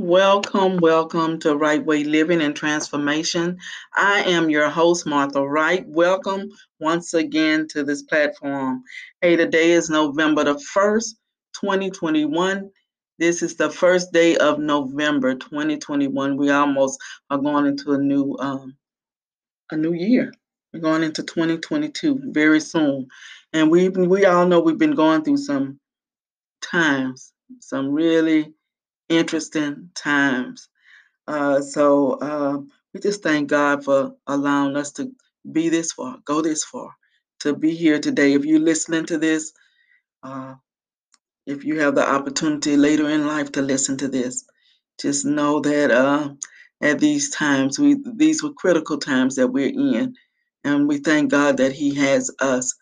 Welcome, 0.00 0.76
welcome 0.76 1.40
to 1.40 1.56
Right 1.56 1.84
Way 1.84 2.04
Living 2.04 2.40
and 2.40 2.54
Transformation. 2.54 3.58
I 3.96 4.20
am 4.20 4.48
your 4.48 4.68
host, 4.68 5.06
Martha 5.06 5.42
Wright. 5.44 5.84
Welcome 5.88 6.50
once 6.78 7.14
again 7.14 7.66
to 7.70 7.82
this 7.82 8.02
platform. 8.02 8.84
Hey, 9.20 9.34
today 9.34 9.72
is 9.72 9.90
November 9.90 10.44
the 10.44 10.54
1st, 10.54 11.16
2021. 11.60 12.70
This 13.18 13.42
is 13.42 13.56
the 13.56 13.70
first 13.70 14.12
day 14.12 14.36
of 14.36 14.60
November 14.60 15.34
2021. 15.34 16.36
We 16.36 16.50
almost 16.50 17.00
are 17.28 17.38
going 17.38 17.66
into 17.66 17.90
a 17.90 17.98
new 17.98 18.36
um, 18.38 18.76
a 19.72 19.76
new 19.76 19.94
year. 19.94 20.32
We're 20.72 20.78
going 20.78 21.02
into 21.02 21.24
2022 21.24 22.20
very 22.26 22.60
soon. 22.60 23.08
And 23.52 23.68
we 23.68 23.88
we 23.88 24.26
all 24.26 24.46
know 24.46 24.60
we've 24.60 24.78
been 24.78 24.94
going 24.94 25.24
through 25.24 25.38
some 25.38 25.80
times, 26.62 27.32
some 27.58 27.90
really 27.90 28.54
interesting 29.08 29.90
times. 29.94 30.68
Uh, 31.26 31.60
so 31.60 32.12
uh, 32.20 32.58
we 32.94 33.00
just 33.00 33.22
thank 33.22 33.48
God 33.50 33.84
for 33.84 34.14
allowing 34.26 34.76
us 34.76 34.92
to 34.92 35.12
be 35.50 35.68
this 35.68 35.92
far, 35.92 36.18
go 36.24 36.42
this 36.42 36.64
far, 36.64 36.90
to 37.40 37.54
be 37.54 37.74
here 37.74 38.00
today. 38.00 38.34
If 38.34 38.44
you're 38.44 38.60
listening 38.60 39.06
to 39.06 39.18
this, 39.18 39.52
uh, 40.22 40.54
if 41.46 41.64
you 41.64 41.80
have 41.80 41.94
the 41.94 42.08
opportunity 42.08 42.76
later 42.76 43.08
in 43.10 43.26
life 43.26 43.52
to 43.52 43.62
listen 43.62 43.96
to 43.98 44.08
this, 44.08 44.44
just 45.00 45.24
know 45.24 45.60
that 45.60 45.90
uh, 45.90 46.30
at 46.82 47.00
these 47.00 47.30
times, 47.30 47.78
we 47.78 47.96
these 48.16 48.42
were 48.42 48.52
critical 48.52 48.98
times 48.98 49.36
that 49.36 49.48
we're 49.48 49.68
in, 49.68 50.14
and 50.64 50.88
we 50.88 50.98
thank 50.98 51.30
God 51.30 51.58
that 51.58 51.72
He 51.72 51.94
has 51.96 52.30
us 52.40 52.74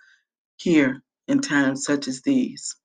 here 0.59 1.03
in 1.29 1.41
times 1.41 1.85
such 1.85 2.09
as 2.09 2.23
these. 2.23 2.77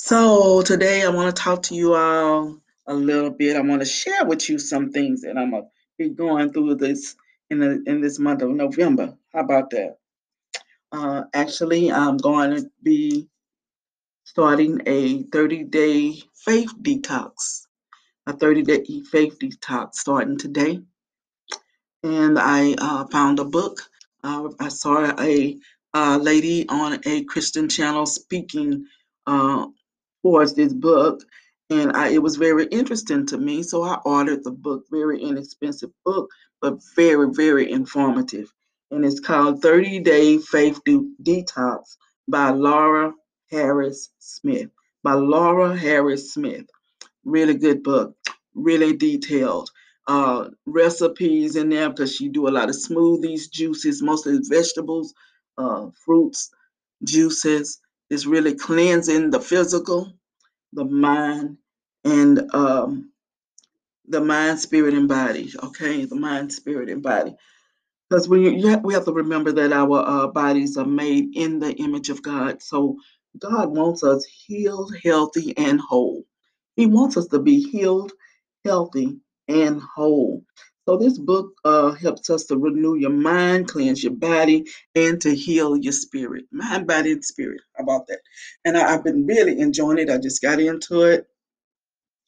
So 0.00 0.62
today 0.62 1.02
I 1.02 1.08
want 1.08 1.34
to 1.34 1.42
talk 1.42 1.64
to 1.64 1.74
you 1.74 1.94
all 1.94 2.56
a 2.86 2.94
little 2.94 3.30
bit. 3.30 3.56
I 3.56 3.60
want 3.60 3.82
to 3.82 3.84
share 3.84 4.24
with 4.24 4.48
you 4.48 4.60
some 4.60 4.92
things 4.92 5.22
that 5.22 5.36
I'm 5.36 5.50
gonna 5.50 5.66
be 5.98 6.10
going 6.10 6.52
through 6.52 6.76
this 6.76 7.16
in 7.50 7.58
the 7.58 7.82
in 7.84 8.00
this 8.00 8.20
month 8.20 8.42
of 8.42 8.50
November. 8.50 9.18
How 9.34 9.40
about 9.40 9.70
that? 9.70 9.98
Uh, 10.92 11.24
actually, 11.34 11.90
I'm 11.90 12.16
going 12.16 12.56
to 12.56 12.70
be 12.80 13.28
starting 14.22 14.82
a 14.86 15.24
30 15.24 15.64
day 15.64 16.22
faith 16.32 16.72
detox, 16.80 17.66
a 18.24 18.32
30 18.32 18.62
day 18.62 18.84
faith 19.10 19.36
detox 19.40 19.96
starting 19.96 20.38
today. 20.38 20.80
And 22.04 22.38
I 22.38 22.74
uh, 22.78 23.06
found 23.08 23.40
a 23.40 23.44
book. 23.44 23.82
Uh, 24.22 24.50
I 24.60 24.68
saw 24.68 25.12
a, 25.20 25.56
a, 25.92 26.18
lady 26.18 26.68
on 26.68 27.00
a 27.04 27.24
Christian 27.24 27.68
channel 27.68 28.06
speaking 28.06 28.86
uh, 29.26 29.66
towards 30.22 30.54
this 30.54 30.72
book, 30.74 31.22
and 31.70 31.92
I, 31.96 32.10
it 32.10 32.22
was 32.22 32.36
very 32.36 32.66
interesting 32.66 33.26
to 33.26 33.38
me. 33.38 33.62
So 33.62 33.82
I 33.84 33.96
ordered 34.04 34.44
the 34.44 34.52
book, 34.52 34.84
very 34.90 35.22
inexpensive 35.22 35.90
book, 36.04 36.30
but 36.62 36.78
very, 36.96 37.28
very 37.32 37.70
informative. 37.70 38.52
And 38.90 39.04
it's 39.04 39.20
called 39.20 39.62
30 39.62 40.00
Day 40.00 40.38
Faith 40.38 40.80
De- 40.84 41.12
Detox 41.22 41.96
by 42.28 42.50
Laura 42.50 43.12
Harris 43.50 44.10
Smith. 44.18 44.70
By 45.04 45.14
Laura 45.14 45.76
Harris 45.76 46.34
Smith. 46.34 46.66
Really 47.24 47.54
good 47.54 47.82
book, 47.82 48.16
really 48.54 48.96
detailed. 48.96 49.70
Uh, 50.08 50.48
recipes 50.66 51.56
in 51.56 51.68
there 51.70 51.90
because 51.90 52.14
she 52.14 52.28
do 52.28 52.48
a 52.48 52.50
lot 52.50 52.70
of 52.70 52.76
smoothies, 52.76 53.50
juices, 53.52 54.02
mostly 54.02 54.38
vegetables, 54.48 55.14
uh, 55.58 55.88
fruits, 56.04 56.50
juices. 57.04 57.80
It's 58.10 58.26
really 58.26 58.54
cleansing 58.54 59.30
the 59.30 59.40
physical, 59.40 60.12
the 60.74 60.84
mind, 60.84 61.58
and 62.04 62.54
um, 62.54 63.12
the 64.08 64.20
mind, 64.20 64.60
spirit, 64.60 64.94
and 64.94 65.08
body. 65.08 65.52
Okay, 65.62 66.04
the 66.06 66.16
mind, 66.16 66.52
spirit, 66.52 66.90
and 66.90 67.02
body. 67.02 67.34
Because 68.08 68.28
we 68.28 68.62
we 68.84 68.94
have 68.94 69.04
to 69.06 69.12
remember 69.12 69.52
that 69.52 69.72
our 69.72 69.98
uh, 70.06 70.26
bodies 70.28 70.76
are 70.76 70.86
made 70.86 71.36
in 71.36 71.58
the 71.58 71.72
image 71.74 72.10
of 72.10 72.22
God. 72.22 72.62
So 72.62 72.98
God 73.38 73.70
wants 73.76 74.04
us 74.04 74.24
healed, 74.24 74.94
healthy, 75.02 75.56
and 75.56 75.80
whole. 75.80 76.24
He 76.76 76.86
wants 76.86 77.16
us 77.16 77.26
to 77.28 77.40
be 77.40 77.62
healed, 77.68 78.12
healthy, 78.64 79.18
and 79.48 79.82
whole. 79.82 80.44
So 80.88 80.96
this 80.96 81.18
book 81.18 81.52
uh, 81.66 81.92
helps 81.92 82.30
us 82.30 82.44
to 82.44 82.56
renew 82.56 82.94
your 82.94 83.10
mind, 83.10 83.68
cleanse 83.68 84.02
your 84.02 84.14
body, 84.14 84.64
and 84.94 85.20
to 85.20 85.34
heal 85.34 85.76
your 85.76 85.92
spirit. 85.92 86.46
Mind, 86.50 86.86
body, 86.86 87.12
and 87.12 87.22
spirit. 87.22 87.60
About 87.78 88.06
that? 88.06 88.20
And 88.64 88.74
I, 88.74 88.92
have 88.92 89.04
been 89.04 89.26
really 89.26 89.60
enjoying 89.60 89.98
it. 89.98 90.08
I 90.08 90.16
just 90.16 90.40
got 90.40 90.60
into 90.60 91.02
it. 91.02 91.26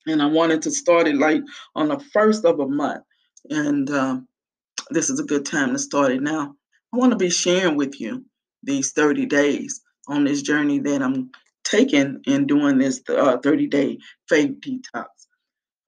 And 0.06 0.21
I 0.21 0.26
wanted 0.26 0.60
to 0.60 0.71
start 0.72 1.09
it 1.09 1.16
like 1.16 1.41
on 1.75 1.88
the 1.88 2.00
first 2.12 2.44
of 2.44 2.60
a 2.60 2.69
month. 2.69 3.03
And 3.48 3.88
um, 3.88 4.28
this 4.91 5.09
is 5.09 5.21
a 5.21 5.25
good 5.25 5.47
time 5.47 5.72
to 5.72 5.78
start 5.78 6.12
it 6.12 6.21
now. 6.21 6.54
I 6.92 6.98
want 6.98 7.12
to 7.12 7.16
be 7.16 7.31
sharing 7.31 7.78
with 7.78 7.98
you 7.98 8.27
these 8.62 8.92
30 8.92 9.25
days 9.25 9.81
on 10.06 10.25
this 10.25 10.42
journey 10.42 10.81
that 10.81 11.00
I'm 11.00 11.31
taking 11.65 12.21
in 12.27 12.47
doing 12.47 12.77
this 12.77 13.00
uh, 13.09 13.38
30 13.38 13.69
day 13.69 14.00
faith 14.28 14.60
detox. 14.60 15.06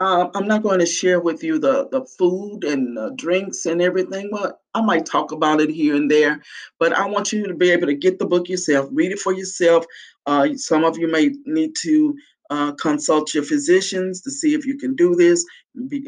Uh, 0.03 0.29
I'm 0.35 0.49
not 0.49 0.65
going 0.65 0.81
to 0.81 0.87
share 0.87 1.21
with 1.21 1.45
you 1.45 1.61
the, 1.61 1.89
the 1.93 2.05
food 2.05 2.65
and 2.65 2.97
the 2.97 3.11
drinks 3.15 3.67
and 3.67 3.81
everything. 3.81 4.31
Well, 4.33 4.59
I 4.75 4.81
might 4.81 5.07
talk 5.07 5.31
about 5.31 5.61
it 5.61 5.71
here 5.71 5.95
and 5.95 6.11
there, 6.11 6.43
but 6.81 6.93
I 6.93 7.07
want 7.07 7.33
you 7.33 7.47
to 7.47 7.55
be 7.55 7.71
able 7.71 7.87
to 7.87 7.95
get 7.95 8.19
the 8.19 8.27
book 8.27 8.49
yourself, 8.49 8.89
read 8.91 9.13
it 9.13 9.21
for 9.21 9.33
yourself. 9.33 9.87
Uh, 10.27 10.49
some 10.57 10.83
of 10.83 10.99
you 10.99 11.07
may 11.07 11.31
need 11.47 11.77
to 11.83 12.17
uh, 12.51 12.73
consult 12.73 13.33
your 13.33 13.45
physicians 13.45 14.23
to 14.23 14.33
see 14.33 14.55
if 14.55 14.67
you 14.67 14.77
can 14.77 14.97
do 14.97 15.15
this 15.15 15.47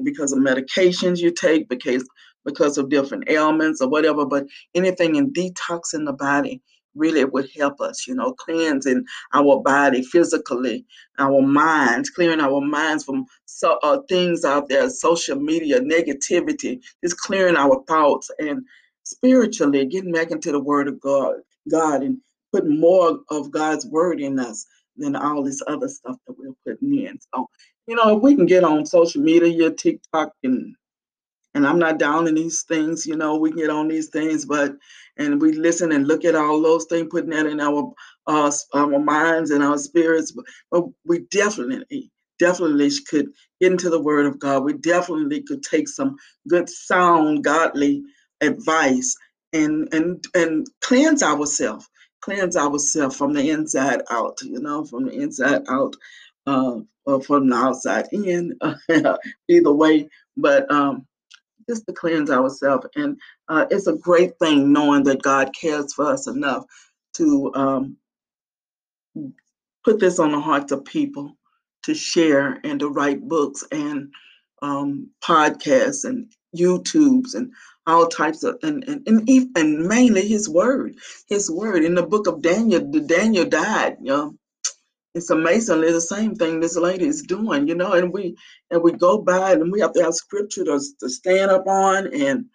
because 0.03 0.33
of 0.33 0.41
medications 0.41 1.21
you 1.21 1.31
take, 1.31 1.69
because 1.69 2.05
because 2.45 2.77
of 2.79 2.91
different 2.91 3.31
ailments 3.31 3.81
or 3.81 3.89
whatever. 3.89 4.27
But 4.27 4.47
anything 4.75 5.15
in 5.15 5.33
detoxing 5.33 6.05
the 6.05 6.13
body, 6.13 6.61
really 6.95 7.25
would 7.25 7.49
help 7.57 7.81
us, 7.81 8.07
you 8.07 8.15
know, 8.15 8.33
cleansing 8.33 9.05
our 9.33 9.61
body 9.61 10.03
physically, 10.03 10.85
our 11.19 11.43
minds, 11.43 12.11
clearing 12.11 12.41
our 12.41 12.61
minds 12.61 13.05
from 13.05 13.27
so, 13.47 13.79
uh, 13.83 14.01
things 14.09 14.45
out 14.45 14.69
there, 14.69 14.89
social 14.91 15.39
media, 15.39 15.81
negativity, 15.81 16.81
just 17.03 17.19
clearing 17.19 17.57
our 17.57 17.83
thoughts 17.87 18.31
and 18.39 18.65
spiritually 19.05 19.87
getting 19.87 20.13
back 20.13 20.31
into 20.31 20.53
the 20.53 20.61
Word 20.61 20.89
of 20.89 21.01
God, 21.01 21.37
God, 21.71 22.03
and 22.03 22.19
putting 22.53 22.81
more 22.81 23.21
of 23.31 23.51
God's 23.51 23.87
Word 23.87 24.21
in 24.21 24.39
us 24.39 24.67
than 24.97 25.17
all 25.17 25.43
this 25.43 25.63
other 25.67 25.89
stuff 25.89 26.17
that 26.27 26.37
we're 26.39 26.55
putting 26.65 26.99
in. 26.99 27.19
So, 27.35 27.49
you 27.87 27.97
know, 27.97 28.17
if 28.17 28.23
we 28.23 28.35
can 28.35 28.47
get 28.47 28.65
on 28.65 28.87
social 28.87 29.23
media, 29.23 29.71
TikTok, 29.71 30.33
and 30.43 30.75
and 31.55 31.67
I'm 31.67 31.79
not 31.79 31.99
down 31.99 32.27
in 32.27 32.35
these 32.35 32.63
things, 32.63 33.07
you 33.07 33.17
know, 33.17 33.37
we 33.37 33.53
get 33.53 33.71
on 33.71 33.89
these 33.89 34.09
things, 34.09 34.45
but 34.45 34.75
and 35.17 35.41
we 35.41 35.53
listen 35.53 35.93
and 35.93 36.09
look 36.09 36.25
at 36.25 36.35
all 36.35 36.61
those 36.61 36.87
things, 36.87 37.09
putting 37.11 37.31
that 37.31 37.47
in 37.47 37.61
our 37.61 37.93
uh, 38.27 38.51
our 38.75 38.99
minds 38.99 39.51
and 39.51 39.63
our 39.63 39.79
spirits. 39.79 40.33
But, 40.71 40.85
we 41.05 41.21
definitely, 41.31 42.11
definitely 42.39 42.91
could 43.09 43.29
get 43.61 43.73
into 43.73 43.91
the 43.91 44.01
Word 44.01 44.27
of 44.27 44.39
God. 44.41 44.65
We 44.65 44.75
definitely 44.75 45.43
could 45.43 45.63
take 45.63 45.89
some 45.89 46.17
good, 46.49 46.69
sound, 46.69 47.45
godly 47.45 48.03
advice 48.41 49.17
and 49.53 49.93
and 49.95 50.25
and 50.35 50.67
cleanse 50.81 51.23
ourselves, 51.23 51.89
cleanse 52.21 52.57
ourselves 52.57 53.17
from 53.17 53.33
the 53.33 53.51
inside 53.51 54.03
out. 54.11 54.41
You 54.43 54.61
know, 54.61 54.85
from 54.85 55.05
the 55.05 55.13
inside 55.13 55.63
out, 55.69 55.95
uh, 56.49 56.81
or 57.07 57.23
from 57.23 57.49
the 57.49 57.57
outside 57.57 58.09
in. 58.13 58.59
either 59.49 59.73
way, 59.73 60.09
but 60.37 60.71
um, 60.71 61.07
just 61.69 61.87
to 61.87 61.93
cleanse 61.93 62.31
ourselves. 62.31 62.87
And 62.97 63.19
uh, 63.49 63.67
it's 63.71 63.87
a 63.87 63.97
great 63.97 64.39
thing 64.39 64.73
knowing 64.73 65.05
that 65.05 65.23
God 65.23 65.51
cares 65.59 65.93
for 65.95 66.07
us 66.07 66.27
enough 66.27 66.65
to 67.15 67.53
um, 67.55 67.97
put 69.85 70.01
this 70.01 70.19
on 70.19 70.33
the 70.33 70.41
hearts 70.41 70.73
of 70.73 70.85
people 70.85 71.37
to 71.85 71.95
share 71.95 72.61
and 72.65 72.81
to 72.81 72.89
write 72.89 73.29
books 73.29 73.65
and 73.71 74.11
um, 74.63 75.11
podcasts 75.23 76.05
and 76.05 76.33
YouTubes 76.57 77.35
and 77.35 77.53
all 77.87 78.07
types 78.09 78.43
of 78.45 78.59
and 78.63 78.83
and 78.85 79.07
and, 79.07 79.29
and 79.57 79.87
mainly 79.87 80.27
His 80.27 80.49
Word, 80.49 80.97
His 81.29 81.51
Word. 81.51 81.85
In 81.85 81.95
the 81.95 82.03
book 82.03 82.27
of 82.27 82.41
Daniel, 82.41 82.81
Daniel 82.81 83.45
diet. 83.45 83.99
You 84.01 84.07
know, 84.07 84.35
it's 85.15 85.31
amazingly 85.31 85.93
the 85.93 86.01
same 86.01 86.35
thing 86.35 86.61
this 86.61 86.77
lady 86.77 87.07
is 87.07 87.23
doing, 87.23 87.69
you 87.69 87.75
know, 87.75 87.93
and 87.93 88.13
we 88.13 88.37
and 88.71 88.83
we 88.83 88.93
go 88.93 89.19
by 89.19 89.53
and 89.53 89.71
we 89.71 89.81
have 89.81 89.93
to 89.93 90.03
have 90.03 90.15
scripture 90.15 90.65
to, 90.65 90.81
to 91.01 91.09
stand 91.09 91.51
up 91.51 91.67
on 91.67 92.13
and 92.13 92.47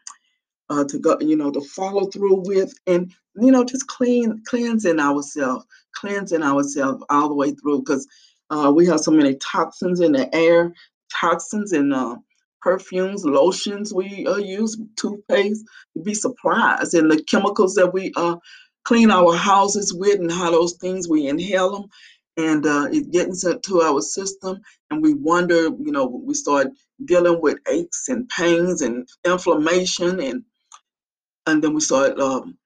uh, 0.70 0.84
to 0.84 1.00
go, 1.00 1.18
you 1.22 1.38
know, 1.38 1.52
to 1.52 1.62
follow 1.62 2.06
through 2.08 2.44
with 2.46 2.74
and 2.86 3.14
you 3.36 3.52
know, 3.52 3.64
just 3.64 3.88
clean 3.88 4.44
cleansing 4.46 5.00
ourselves, 5.00 5.66
cleansing 5.96 6.44
ourselves 6.44 7.04
all 7.10 7.30
the 7.30 7.36
way 7.36 7.52
through 7.52 7.80
because 7.80 8.06
uh, 8.50 8.72
we 8.76 8.86
have 8.86 9.00
so 9.00 9.12
many 9.12 9.36
toxins 9.36 10.02
in 10.02 10.12
the 10.12 10.34
air, 10.36 10.74
toxins 11.14 11.72
in 11.72 11.94
uh, 11.94 12.16
perfumes, 12.62 13.24
lotions 13.24 13.94
we 13.94 14.28
uh, 14.28 14.36
use, 14.36 14.78
toothpaste. 14.98 15.64
You'd 15.94 16.04
be 16.04 16.14
surprised. 16.14 16.94
And 16.94 17.10
the 17.10 17.24
chemicals 17.24 17.76
that 17.76 17.94
we 17.94 18.12
uh, 18.18 18.36
clean 18.84 19.12
our 19.12 19.34
houses 19.36 19.94
with 19.94 20.20
and 20.20 20.32
how 20.32 20.52
those 20.52 20.74
things 20.74 21.08
we 21.08 21.28
inhale 21.28 21.72
them 21.72 21.90
and 22.40 22.66
uh, 22.66 22.88
it 22.92 23.12
gets 23.12 23.46
into 23.46 23.82
our 23.82 24.02
system, 24.02 24.62
and 24.92 25.04
we 25.04 25.14
wonder, 25.14 25.64
you 25.66 25.92
know, 25.92 26.06
we 26.08 26.34
start 26.34 26.70
dealing 27.06 27.42
with 27.42 27.60
aches 27.70 28.08
and 28.10 28.30
pains 28.30 28.82
and 28.82 29.08
inflammation, 29.26 30.22
and 30.22 30.44
and 31.48 31.64
then 31.64 31.74
we 31.74 31.82
start 31.82 32.20
um, 32.20 32.58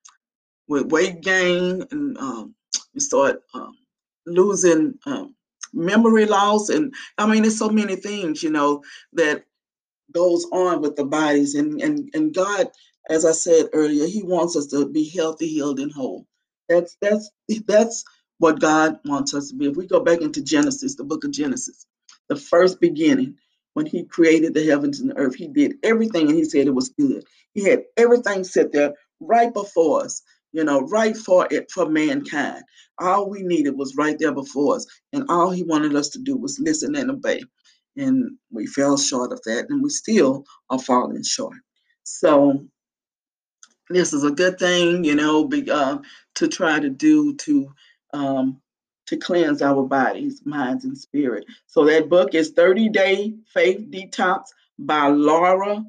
with 0.67 0.91
weight 0.91 1.21
gain, 1.21 1.83
and 1.91 2.17
um, 2.19 2.55
we 2.93 3.01
start 3.01 3.41
um, 3.53 3.75
losing 4.27 4.95
um, 5.07 5.35
memory 5.73 6.25
loss, 6.25 6.69
and 6.69 6.93
I 7.17 7.27
mean, 7.27 7.43
there's 7.43 7.59
so 7.59 7.69
many 7.69 7.95
things, 7.97 8.43
you 8.43 8.51
know, 8.51 8.83
that 9.13 9.43
goes 10.13 10.45
on 10.53 10.81
with 10.81 10.95
the 10.95 11.05
bodies, 11.05 11.55
and 11.55 11.81
and 11.81 12.09
and 12.13 12.33
God, 12.33 12.67
as 13.09 13.25
I 13.25 13.33
said 13.33 13.67
earlier, 13.73 14.07
He 14.07 14.23
wants 14.23 14.55
us 14.57 14.67
to 14.67 14.89
be 14.89 15.09
healthy, 15.09 15.47
healed, 15.47 15.79
and 15.79 15.91
whole. 15.91 16.27
That's 16.69 16.97
that's 17.01 17.31
that's 17.67 18.03
what 18.39 18.59
God 18.59 18.99
wants 19.05 19.33
us 19.33 19.49
to 19.49 19.55
be. 19.55 19.67
If 19.67 19.77
we 19.77 19.87
go 19.87 19.99
back 19.99 20.21
into 20.21 20.43
Genesis, 20.43 20.95
the 20.95 21.03
book 21.03 21.23
of 21.23 21.31
Genesis, 21.31 21.85
the 22.29 22.35
first 22.35 22.79
beginning, 22.81 23.35
when 23.73 23.85
He 23.85 24.03
created 24.03 24.53
the 24.53 24.65
heavens 24.65 24.99
and 24.99 25.09
the 25.09 25.17
earth, 25.17 25.35
He 25.35 25.47
did 25.47 25.75
everything, 25.83 26.27
and 26.27 26.37
He 26.37 26.45
said 26.45 26.67
it 26.67 26.75
was 26.75 26.89
good. 26.89 27.23
He 27.53 27.63
had 27.63 27.83
everything 27.97 28.43
set 28.43 28.71
there 28.71 28.93
right 29.19 29.53
before 29.53 30.03
us 30.03 30.21
you 30.53 30.63
know, 30.63 30.81
right 30.81 31.17
for 31.17 31.47
it 31.51 31.69
for 31.71 31.89
mankind. 31.89 32.63
All 32.99 33.29
we 33.29 33.41
needed 33.41 33.75
was 33.75 33.95
right 33.97 34.17
there 34.17 34.33
before 34.33 34.75
us, 34.75 34.85
and 35.11 35.25
all 35.27 35.49
he 35.49 35.63
wanted 35.63 35.95
us 35.95 36.09
to 36.09 36.19
do 36.19 36.37
was 36.37 36.59
listen 36.59 36.95
and 36.95 37.11
obey. 37.11 37.41
And 37.97 38.37
we 38.51 38.67
fell 38.67 38.97
short 38.97 39.33
of 39.33 39.41
that, 39.45 39.65
and 39.69 39.83
we 39.83 39.89
still 39.89 40.45
are 40.69 40.79
falling 40.79 41.23
short. 41.23 41.57
So 42.03 42.65
this 43.89 44.13
is 44.13 44.23
a 44.23 44.31
good 44.31 44.59
thing, 44.59 45.03
you 45.03 45.15
know, 45.15 45.45
be, 45.45 45.69
uh, 45.69 45.97
to 46.35 46.47
try 46.47 46.79
to 46.79 46.89
do 46.89 47.35
to 47.37 47.69
um, 48.13 48.61
to 49.07 49.17
cleanse 49.17 49.61
our 49.61 49.83
bodies, 49.83 50.41
minds, 50.45 50.85
and 50.85 50.97
spirit. 50.97 51.45
So 51.67 51.85
that 51.85 52.09
book 52.09 52.33
is 52.33 52.51
30 52.51 52.89
Day 52.89 53.33
Faith 53.53 53.87
Detox 53.89 54.43
by 54.79 55.07
Laura 55.07 55.83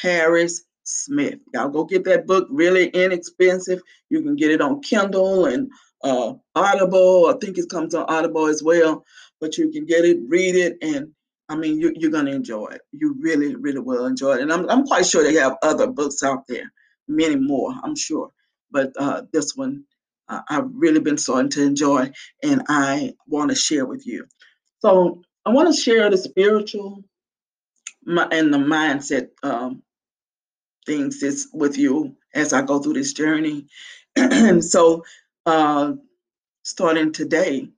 Harris 0.00 0.64
Smith. 0.84 1.38
Y'all 1.54 1.68
go 1.68 1.84
get 1.84 2.04
that 2.04 2.26
book, 2.26 2.48
really 2.50 2.88
inexpensive. 2.88 3.80
You 4.10 4.22
can 4.22 4.36
get 4.36 4.50
it 4.50 4.60
on 4.60 4.80
Kindle 4.80 5.46
and 5.46 5.70
uh, 6.02 6.34
Audible. 6.54 7.26
I 7.26 7.38
think 7.38 7.58
it 7.58 7.70
comes 7.70 7.94
on 7.94 8.06
Audible 8.08 8.46
as 8.46 8.62
well, 8.62 9.04
but 9.40 9.56
you 9.56 9.70
can 9.70 9.86
get 9.86 10.04
it, 10.04 10.18
read 10.28 10.54
it, 10.54 10.78
and 10.82 11.12
I 11.48 11.56
mean, 11.56 11.80
you, 11.80 11.88
are 11.88 12.10
going 12.10 12.26
to 12.26 12.32
enjoy 12.32 12.66
it. 12.66 12.82
You 12.92 13.16
really, 13.20 13.54
really 13.56 13.80
will 13.80 14.04
enjoy 14.04 14.34
it. 14.34 14.42
And 14.42 14.52
I'm, 14.52 14.68
I'm 14.68 14.86
quite 14.86 15.06
sure 15.06 15.22
they 15.22 15.34
have 15.34 15.56
other 15.62 15.86
books 15.86 16.22
out 16.22 16.46
there, 16.46 16.70
many 17.06 17.36
more, 17.36 17.74
I'm 17.82 17.96
sure. 17.96 18.30
But 18.70 18.92
uh, 18.98 19.22
this 19.32 19.56
one, 19.56 19.84
uh, 20.28 20.40
I've 20.48 20.68
really 20.72 21.00
been 21.00 21.18
starting 21.18 21.50
to 21.50 21.62
enjoy, 21.62 22.10
and 22.42 22.62
I 22.68 23.14
want 23.26 23.50
to 23.50 23.56
share 23.56 23.86
with 23.86 24.06
you. 24.06 24.26
So 24.80 25.22
I 25.44 25.50
want 25.50 25.74
to 25.74 25.80
share 25.80 26.10
the 26.10 26.18
spiritual 26.18 27.04
and 28.06 28.52
the 28.54 28.58
mindset 28.58 29.28
um, 29.42 29.82
things 30.86 31.48
with 31.52 31.76
you 31.76 32.16
as 32.34 32.52
I 32.52 32.62
go 32.62 32.78
through 32.78 32.94
this 32.94 33.12
journey. 33.12 33.66
and 34.16 34.64
so, 34.74 35.04
uh, 35.46 35.92
starting 36.62 37.12
today, 37.12 37.68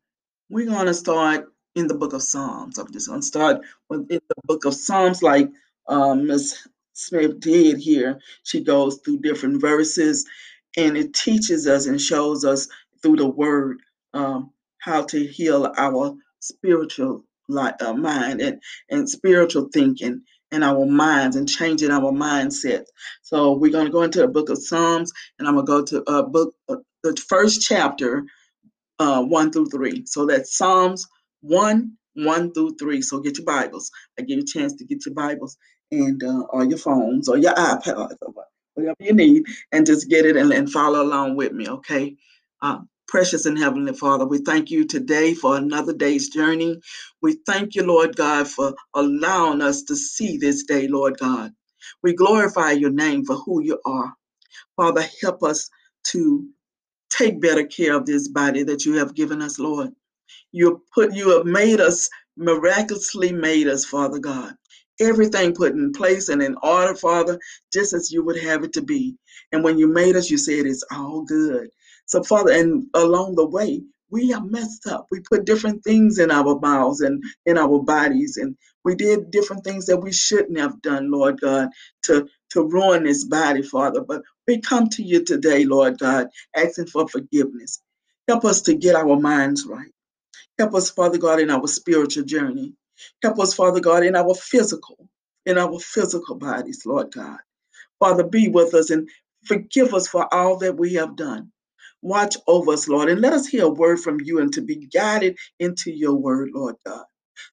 we're 0.48 0.66
going 0.66 0.86
to 0.86 0.94
start 0.94 1.52
in 1.74 1.86
the 1.86 1.94
book 1.94 2.12
of 2.12 2.22
Psalms. 2.22 2.78
I'm 2.78 2.90
just 2.92 3.08
going 3.08 3.20
to 3.20 3.26
start 3.26 3.62
with 3.88 4.10
in 4.10 4.20
the 4.28 4.34
book 4.44 4.64
of 4.64 4.74
Psalms, 4.74 5.22
like 5.22 5.48
um, 5.88 6.26
Ms. 6.26 6.66
Smith 6.92 7.40
did 7.40 7.78
here. 7.78 8.20
She 8.42 8.60
goes 8.60 8.98
through 8.98 9.20
different 9.20 9.60
verses 9.60 10.26
and 10.76 10.96
it 10.96 11.14
teaches 11.14 11.66
us 11.66 11.86
and 11.86 12.00
shows 12.00 12.44
us 12.44 12.68
through 13.02 13.16
the 13.16 13.28
word 13.28 13.80
um, 14.14 14.50
how 14.78 15.04
to 15.04 15.26
heal 15.26 15.72
our 15.76 16.14
spiritual 16.40 17.24
life, 17.48 17.74
uh, 17.80 17.92
mind 17.92 18.40
and, 18.40 18.62
and 18.88 19.08
spiritual 19.08 19.68
thinking 19.72 20.22
in 20.52 20.62
our 20.62 20.84
minds 20.86 21.36
and 21.36 21.48
changing 21.48 21.90
our 21.90 22.12
mindset. 22.12 22.84
So 23.22 23.52
we're 23.52 23.72
going 23.72 23.86
to 23.86 23.92
go 23.92 24.02
into 24.02 24.20
the 24.20 24.28
book 24.28 24.48
of 24.48 24.58
Psalms, 24.58 25.12
and 25.38 25.46
I'm 25.46 25.54
going 25.54 25.66
to 25.66 25.72
go 25.72 25.84
to 25.84 26.10
a 26.10 26.18
uh, 26.18 26.22
book, 26.22 26.54
uh, 26.68 26.76
the 27.02 27.16
first 27.28 27.62
chapter, 27.62 28.24
uh, 28.98 29.22
one 29.22 29.52
through 29.52 29.66
three. 29.66 30.04
So 30.06 30.26
that's 30.26 30.56
Psalms 30.56 31.06
one, 31.40 31.96
one 32.14 32.52
through 32.52 32.76
three. 32.78 33.02
So 33.02 33.20
get 33.20 33.38
your 33.38 33.46
Bibles. 33.46 33.90
I 34.18 34.22
give 34.22 34.38
you 34.38 34.42
a 34.42 34.46
chance 34.46 34.74
to 34.74 34.84
get 34.84 35.06
your 35.06 35.14
Bibles 35.14 35.56
and 35.90 36.22
uh, 36.22 36.42
or 36.50 36.64
your 36.64 36.78
phones 36.78 37.28
or 37.28 37.38
your 37.38 37.54
iPad, 37.54 38.16
whatever 38.74 38.96
you 39.00 39.14
need, 39.14 39.44
and 39.72 39.86
just 39.86 40.08
get 40.10 40.26
it 40.26 40.36
and, 40.36 40.52
and 40.52 40.70
follow 40.72 41.02
along 41.02 41.36
with 41.36 41.52
me. 41.52 41.68
Okay. 41.68 42.16
Uh, 42.62 42.80
Precious 43.08 43.46
and 43.46 43.58
Heavenly 43.58 43.94
Father, 43.94 44.26
we 44.26 44.38
thank 44.38 44.70
you 44.70 44.86
today 44.86 45.34
for 45.34 45.56
another 45.56 45.92
day's 45.94 46.30
journey. 46.30 46.80
We 47.22 47.38
thank 47.46 47.74
you, 47.74 47.84
Lord 47.84 48.16
God, 48.16 48.48
for 48.48 48.74
allowing 48.94 49.62
us 49.62 49.82
to 49.84 49.96
see 49.96 50.38
this 50.38 50.64
day, 50.64 50.88
Lord 50.88 51.18
God. 51.18 51.52
We 52.02 52.14
glorify 52.14 52.72
your 52.72 52.90
name 52.90 53.24
for 53.26 53.36
who 53.36 53.62
you 53.62 53.80
are. 53.86 54.14
Father, 54.76 55.04
help 55.22 55.42
us 55.44 55.70
to 56.08 56.48
take 57.10 57.40
better 57.40 57.66
care 57.66 57.96
of 57.96 58.06
this 58.06 58.28
body 58.28 58.64
that 58.64 58.86
you 58.86 58.94
have 58.98 59.14
given 59.14 59.42
us, 59.42 59.58
Lord. 59.58 59.90
You 60.52 60.82
put 60.94 61.14
you 61.14 61.36
have 61.36 61.46
made 61.46 61.80
us 61.80 62.08
miraculously 62.36 63.32
made 63.32 63.68
us, 63.68 63.84
Father 63.84 64.18
God. 64.18 64.54
Everything 65.00 65.54
put 65.54 65.72
in 65.72 65.92
place 65.92 66.28
and 66.28 66.42
in 66.42 66.56
order, 66.62 66.94
Father, 66.94 67.38
just 67.72 67.94
as 67.94 68.12
you 68.12 68.24
would 68.24 68.40
have 68.42 68.64
it 68.64 68.74
to 68.74 68.82
be. 68.82 69.16
And 69.52 69.64
when 69.64 69.78
you 69.78 69.88
made 69.88 70.16
us, 70.16 70.30
you 70.30 70.38
said 70.38 70.66
it's 70.66 70.84
all 70.92 71.22
good. 71.22 71.70
So, 72.06 72.22
Father, 72.22 72.52
and 72.52 72.86
along 72.94 73.36
the 73.36 73.46
way, 73.46 73.82
we 74.10 74.32
are 74.32 74.44
messed 74.44 74.86
up. 74.86 75.06
We 75.10 75.20
put 75.20 75.46
different 75.46 75.84
things 75.84 76.18
in 76.18 76.30
our 76.30 76.58
mouths 76.60 77.00
and 77.00 77.22
in 77.46 77.58
our 77.58 77.82
bodies, 77.82 78.36
and 78.36 78.56
we 78.84 78.94
did 78.96 79.30
different 79.30 79.64
things 79.64 79.86
that 79.86 79.98
we 79.98 80.12
shouldn't 80.12 80.58
have 80.58 80.82
done, 80.82 81.10
Lord 81.10 81.40
God, 81.40 81.70
to, 82.04 82.28
to 82.50 82.62
ruin 82.68 83.04
this 83.04 83.24
body, 83.24 83.62
Father. 83.62 84.02
But 84.02 84.22
we 84.48 84.60
come 84.60 84.88
to 84.90 85.02
you 85.02 85.24
today, 85.24 85.64
Lord 85.64 85.98
God, 85.98 86.28
asking 86.56 86.86
for 86.86 87.08
forgiveness. 87.08 87.80
Help 88.28 88.44
us 88.44 88.62
to 88.62 88.74
get 88.74 88.96
our 88.96 89.16
minds 89.18 89.66
right. 89.66 89.92
Help 90.58 90.74
us, 90.74 90.90
Father 90.90 91.18
God, 91.18 91.40
in 91.40 91.50
our 91.50 91.66
spiritual 91.66 92.24
journey. 92.24 92.74
Help 93.22 93.38
us, 93.40 93.54
Father 93.54 93.80
God, 93.80 94.04
in 94.04 94.16
our 94.16 94.34
physical, 94.34 95.08
in 95.46 95.58
our 95.58 95.78
physical 95.80 96.36
bodies, 96.36 96.82
Lord 96.86 97.12
God. 97.12 97.38
Father, 97.98 98.24
be 98.24 98.48
with 98.48 98.74
us 98.74 98.90
and 98.90 99.08
forgive 99.44 99.94
us 99.94 100.08
for 100.08 100.32
all 100.32 100.58
that 100.58 100.78
we 100.78 100.94
have 100.94 101.16
done. 101.16 101.52
Watch 102.02 102.36
over 102.46 102.72
us, 102.72 102.88
Lord, 102.88 103.08
and 103.08 103.20
let 103.20 103.32
us 103.32 103.46
hear 103.46 103.64
a 103.64 103.68
word 103.70 104.00
from 104.00 104.20
you 104.20 104.40
and 104.40 104.52
to 104.54 104.62
be 104.62 104.86
guided 104.92 105.38
into 105.58 105.90
your 105.90 106.14
word, 106.14 106.50
Lord 106.54 106.76
God. 106.86 107.04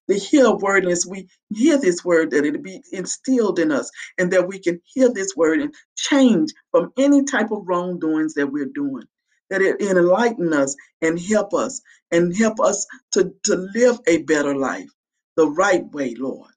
The 0.08 0.16
hear 0.16 0.50
word 0.52 0.86
as 0.86 1.06
we 1.06 1.28
hear 1.54 1.78
this 1.78 2.04
word, 2.04 2.30
that 2.32 2.44
it 2.44 2.62
be 2.62 2.82
instilled 2.92 3.58
in 3.58 3.72
us, 3.72 3.90
and 4.18 4.32
that 4.32 4.48
we 4.48 4.58
can 4.58 4.80
hear 4.84 5.10
this 5.12 5.36
word 5.36 5.60
and 5.60 5.74
change 5.96 6.52
from 6.70 6.92
any 6.98 7.24
type 7.24 7.50
of 7.52 7.64
wrongdoings 7.66 8.34
that 8.34 8.52
we're 8.52 8.70
doing. 8.74 9.04
That 9.50 9.62
it 9.62 9.80
enlighten 9.80 10.52
us 10.52 10.76
and 11.02 11.20
help 11.20 11.54
us 11.54 11.80
and 12.10 12.36
help 12.36 12.60
us 12.60 12.86
to, 13.12 13.32
to 13.44 13.68
live 13.74 13.98
a 14.06 14.22
better 14.22 14.54
life 14.56 14.90
the 15.38 15.48
right 15.48 15.86
way, 15.92 16.16
Lord. 16.16 16.52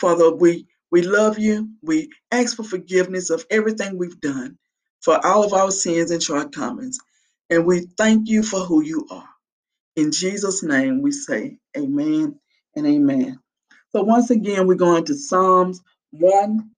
Father, 0.00 0.34
we 0.34 0.66
we 0.92 1.02
love 1.02 1.38
you. 1.38 1.70
We 1.82 2.10
ask 2.32 2.56
for 2.56 2.64
forgiveness 2.64 3.30
of 3.30 3.46
everything 3.50 3.98
we've 3.98 4.20
done, 4.20 4.58
for 5.02 5.24
all 5.26 5.44
of 5.44 5.54
our 5.54 5.72
sins 5.72 6.12
and 6.12 6.22
shortcomings. 6.22 6.98
And 7.50 7.66
we 7.66 7.88
thank 7.98 8.28
you 8.28 8.42
for 8.44 8.60
who 8.60 8.82
you 8.82 9.06
are. 9.10 9.28
In 9.96 10.12
Jesus' 10.12 10.62
name, 10.62 11.02
we 11.02 11.12
say 11.12 11.58
amen 11.76 12.38
and 12.76 12.86
amen. 12.86 13.40
So, 13.92 14.02
once 14.04 14.30
again, 14.30 14.66
we're 14.66 14.74
going 14.76 15.04
to 15.06 15.14
Psalms 15.16 15.80
1 16.12 16.70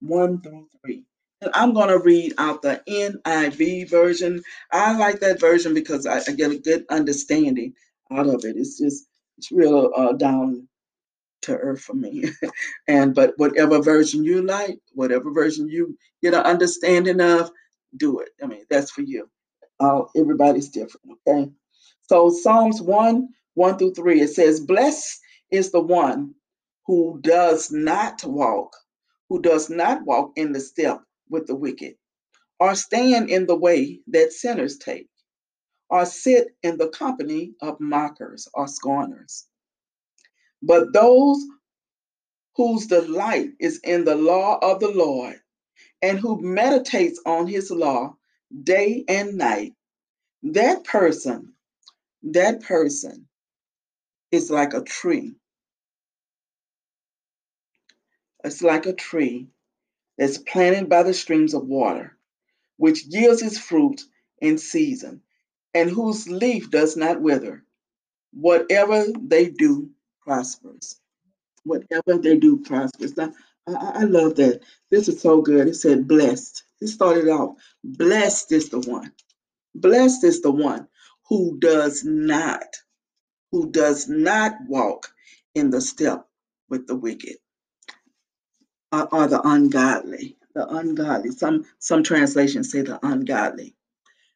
1 0.00 0.42
through 0.42 0.68
3. 0.84 1.04
And 1.42 1.50
I'm 1.54 1.74
going 1.74 1.88
to 1.88 1.98
read 1.98 2.34
out 2.38 2.62
the 2.62 2.82
NIV 2.88 3.90
version. 3.90 4.42
I 4.72 4.96
like 4.98 5.20
that 5.20 5.40
version 5.40 5.74
because 5.74 6.06
I, 6.06 6.18
I 6.20 6.34
get 6.34 6.50
a 6.52 6.58
good 6.58 6.86
understanding 6.90 7.74
out 8.10 8.26
of 8.26 8.44
it. 8.44 8.56
It's 8.56 8.78
just, 8.78 9.06
it's 9.38 9.52
real 9.52 9.90
uh, 9.96 10.12
down 10.14 10.68
to 11.42 11.56
earth 11.56 11.80
for 11.80 11.94
me. 11.94 12.24
and 12.88 13.14
but 13.14 13.34
whatever 13.36 13.80
version 13.82 14.24
you 14.24 14.42
like, 14.42 14.78
whatever 14.92 15.30
version 15.30 15.68
you 15.68 15.96
get 16.22 16.34
an 16.34 16.42
understanding 16.42 17.20
of, 17.20 17.50
do 17.96 18.20
it. 18.20 18.30
I 18.42 18.46
mean, 18.46 18.64
that's 18.70 18.90
for 18.90 19.02
you. 19.02 19.28
Uh, 19.78 20.02
everybody's 20.16 20.68
different, 20.68 21.18
okay? 21.26 21.50
So 22.02 22.30
Psalms 22.30 22.82
1, 22.82 23.28
1 23.54 23.78
through 23.78 23.94
3, 23.94 24.20
it 24.20 24.28
says, 24.28 24.60
Blessed 24.60 25.20
is 25.50 25.70
the 25.70 25.80
one 25.80 26.34
who 26.86 27.18
does 27.22 27.70
not 27.70 28.22
walk, 28.24 28.76
who 29.28 29.40
does 29.40 29.70
not 29.70 30.04
walk 30.04 30.32
in 30.36 30.52
the 30.52 30.60
step 30.60 31.00
with 31.28 31.46
the 31.46 31.54
wicked, 31.54 31.94
or 32.58 32.74
stand 32.74 33.30
in 33.30 33.46
the 33.46 33.56
way 33.56 34.00
that 34.08 34.32
sinners 34.32 34.76
take, 34.76 35.08
or 35.88 36.04
sit 36.04 36.48
in 36.62 36.76
the 36.78 36.88
company 36.88 37.54
of 37.62 37.80
mockers 37.80 38.48
or 38.54 38.66
scorners. 38.68 39.46
But 40.62 40.92
those 40.92 41.38
whose 42.56 42.86
delight 42.86 43.50
is 43.60 43.80
in 43.84 44.04
the 44.04 44.16
law 44.16 44.58
of 44.62 44.80
the 44.80 44.90
Lord, 44.90 45.36
and 46.02 46.18
who 46.18 46.40
meditates 46.40 47.20
on 47.26 47.46
his 47.46 47.70
law 47.70 48.16
day 48.64 49.04
and 49.08 49.36
night, 49.36 49.74
that 50.42 50.84
person, 50.84 51.54
that 52.22 52.62
person 52.62 53.28
is 54.32 54.50
like 54.50 54.74
a 54.74 54.82
tree. 54.82 55.34
It's 58.44 58.62
like 58.62 58.86
a 58.86 58.94
tree 58.94 59.48
that's 60.18 60.38
planted 60.38 60.88
by 60.88 61.02
the 61.04 61.14
streams 61.14 61.54
of 61.54 61.66
water, 61.66 62.16
which 62.78 63.06
yields 63.06 63.42
its 63.42 63.58
fruit 63.58 64.02
in 64.40 64.58
season, 64.58 65.22
and 65.74 65.90
whose 65.90 66.28
leaf 66.28 66.70
does 66.70 66.96
not 66.96 67.20
wither. 67.22 67.64
Whatever 68.32 69.06
they 69.22 69.50
do 69.50 69.90
prospers. 70.22 70.96
Whatever 71.64 72.18
they 72.18 72.38
do 72.38 72.58
prospers. 72.58 73.16
Now, 73.16 73.32
I, 73.68 73.74
I 73.74 74.04
love 74.04 74.36
that. 74.36 74.62
This 74.90 75.08
is 75.08 75.20
so 75.20 75.42
good. 75.42 75.68
It 75.68 75.76
said 75.76 76.08
blessed. 76.08 76.64
It 76.80 76.88
started 76.88 77.28
off, 77.28 77.56
blessed 77.84 78.52
is 78.52 78.70
the 78.70 78.80
one. 78.80 79.12
Blessed 79.74 80.24
is 80.24 80.42
the 80.42 80.52
one 80.52 80.88
who 81.28 81.58
does 81.60 82.04
not, 82.04 82.76
who 83.52 83.70
does 83.70 84.08
not 84.08 84.54
walk 84.68 85.12
in 85.54 85.70
the 85.70 85.80
step 85.80 86.26
with 86.70 86.86
the 86.86 86.96
wicked 86.96 87.36
or, 88.92 89.14
or 89.14 89.26
the 89.28 89.40
ungodly. 89.46 90.36
The 90.54 90.66
ungodly. 90.68 91.30
Some 91.32 91.64
some 91.78 92.02
translations 92.02 92.72
say 92.72 92.82
the 92.82 92.98
ungodly. 93.06 93.76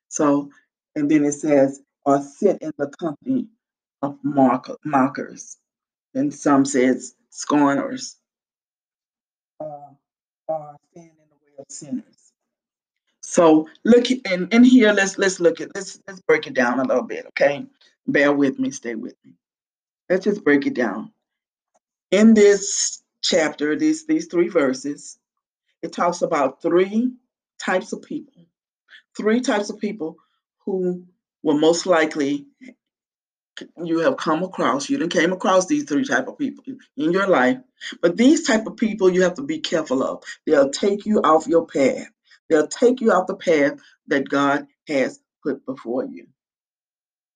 So, 0.08 0.50
and 0.96 1.10
then 1.10 1.24
it 1.24 1.32
says, 1.32 1.80
or 2.04 2.22
sit 2.22 2.58
in 2.62 2.72
the 2.78 2.88
company 3.00 3.48
of 4.02 4.18
mockers. 4.24 5.58
And 6.14 6.32
some 6.32 6.64
says 6.64 7.14
scorners. 7.30 8.16
Uh, 9.60 9.94
or 10.46 10.76
stand 10.90 11.10
in 11.10 11.28
the 11.28 11.36
way 11.44 11.52
of 11.58 11.64
sinners. 11.68 12.32
So 13.22 13.68
look 13.84 14.10
in, 14.10 14.48
in 14.52 14.64
here, 14.64 14.92
let's 14.92 15.18
let's 15.18 15.40
look 15.40 15.60
at 15.60 15.70
let's 15.74 15.98
let's 16.06 16.20
break 16.20 16.46
it 16.46 16.54
down 16.54 16.78
a 16.78 16.84
little 16.84 17.02
bit, 17.02 17.26
okay? 17.28 17.66
Bear 18.06 18.32
with 18.32 18.58
me, 18.58 18.70
stay 18.70 18.94
with 18.94 19.14
me. 19.24 19.32
Let's 20.08 20.24
just 20.24 20.44
break 20.44 20.66
it 20.66 20.74
down. 20.74 21.10
In 22.10 22.34
this 22.34 23.02
chapter, 23.22 23.76
these 23.76 24.06
these 24.06 24.26
three 24.26 24.48
verses, 24.48 25.18
it 25.82 25.92
talks 25.92 26.22
about 26.22 26.60
three 26.60 27.12
types 27.58 27.92
of 27.92 28.02
people. 28.02 28.44
Three 29.16 29.40
types 29.40 29.70
of 29.70 29.78
people 29.78 30.16
who 30.64 31.06
will 31.42 31.58
most 31.58 31.86
likely 31.86 32.46
you 33.82 34.00
have 34.00 34.16
come 34.16 34.42
across 34.42 34.88
you 34.90 34.98
didn't 34.98 35.12
came 35.12 35.32
across 35.32 35.66
these 35.66 35.84
three 35.84 36.04
type 36.04 36.26
of 36.28 36.38
people 36.38 36.64
in 36.96 37.12
your 37.12 37.28
life 37.28 37.58
but 38.00 38.16
these 38.16 38.46
type 38.46 38.66
of 38.66 38.76
people 38.76 39.10
you 39.10 39.22
have 39.22 39.34
to 39.34 39.42
be 39.42 39.58
careful 39.58 40.02
of. 40.02 40.22
They'll 40.46 40.70
take 40.70 41.06
you 41.06 41.20
off 41.20 41.46
your 41.46 41.66
path. 41.66 42.08
They'll 42.48 42.68
take 42.68 43.00
you 43.00 43.12
off 43.12 43.26
the 43.26 43.36
path 43.36 43.80
that 44.08 44.28
god 44.28 44.66
has 44.88 45.20
put 45.42 45.64
before 45.66 46.04
you. 46.04 46.26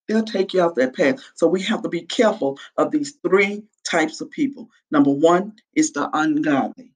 They'll 0.07 0.25
take 0.25 0.55
you 0.55 0.63
off 0.63 0.75
that 0.77 0.97
path. 0.97 1.21
So 1.35 1.47
we 1.47 1.63
have 1.63 1.83
to 1.83 1.89
be 1.89 2.03
careful 2.03 2.59
of 2.77 2.91
these 2.91 3.19
three 3.27 3.65
types 3.85 4.21
of 4.21 4.31
people. 4.31 4.71
Number 4.91 5.11
one 5.11 5.55
is 5.75 5.93
the 5.93 6.09
ungodly. 6.13 6.93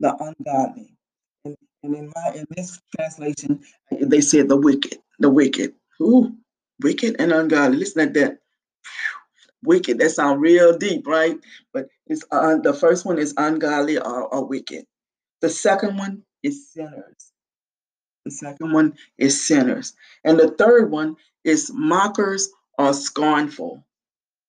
The 0.00 0.14
ungodly. 0.14 0.96
And, 1.44 1.56
and 1.82 1.94
in 1.94 2.12
my 2.14 2.32
in 2.34 2.46
this 2.50 2.80
translation 2.94 3.62
they 3.90 4.20
said 4.20 4.48
the 4.48 4.56
wicked 4.56 4.98
the 5.18 5.30
wicked. 5.30 5.74
Who 5.98 6.36
wicked 6.80 7.16
and 7.18 7.32
ungodly. 7.32 7.78
Listen 7.78 8.02
at 8.02 8.14
that 8.14 8.38
wicked. 9.62 9.98
That 9.98 10.10
sounds 10.10 10.40
real 10.40 10.76
deep, 10.76 11.06
right? 11.06 11.36
But 11.72 11.88
it's 12.06 12.24
uh, 12.30 12.58
the 12.58 12.72
first 12.72 13.04
one 13.04 13.18
is 13.18 13.34
ungodly 13.36 13.98
or, 13.98 14.24
or 14.32 14.44
wicked. 14.46 14.84
The 15.40 15.50
second 15.50 15.98
one 15.98 16.22
is 16.42 16.72
sinners. 16.72 17.32
The 18.24 18.30
second 18.30 18.72
one 18.72 18.94
is 19.18 19.46
sinners. 19.46 19.94
And 20.24 20.38
the 20.38 20.50
third 20.50 20.90
one 20.90 21.16
is 21.44 21.70
mockers 21.72 22.48
or 22.78 22.92
scornful. 22.92 23.84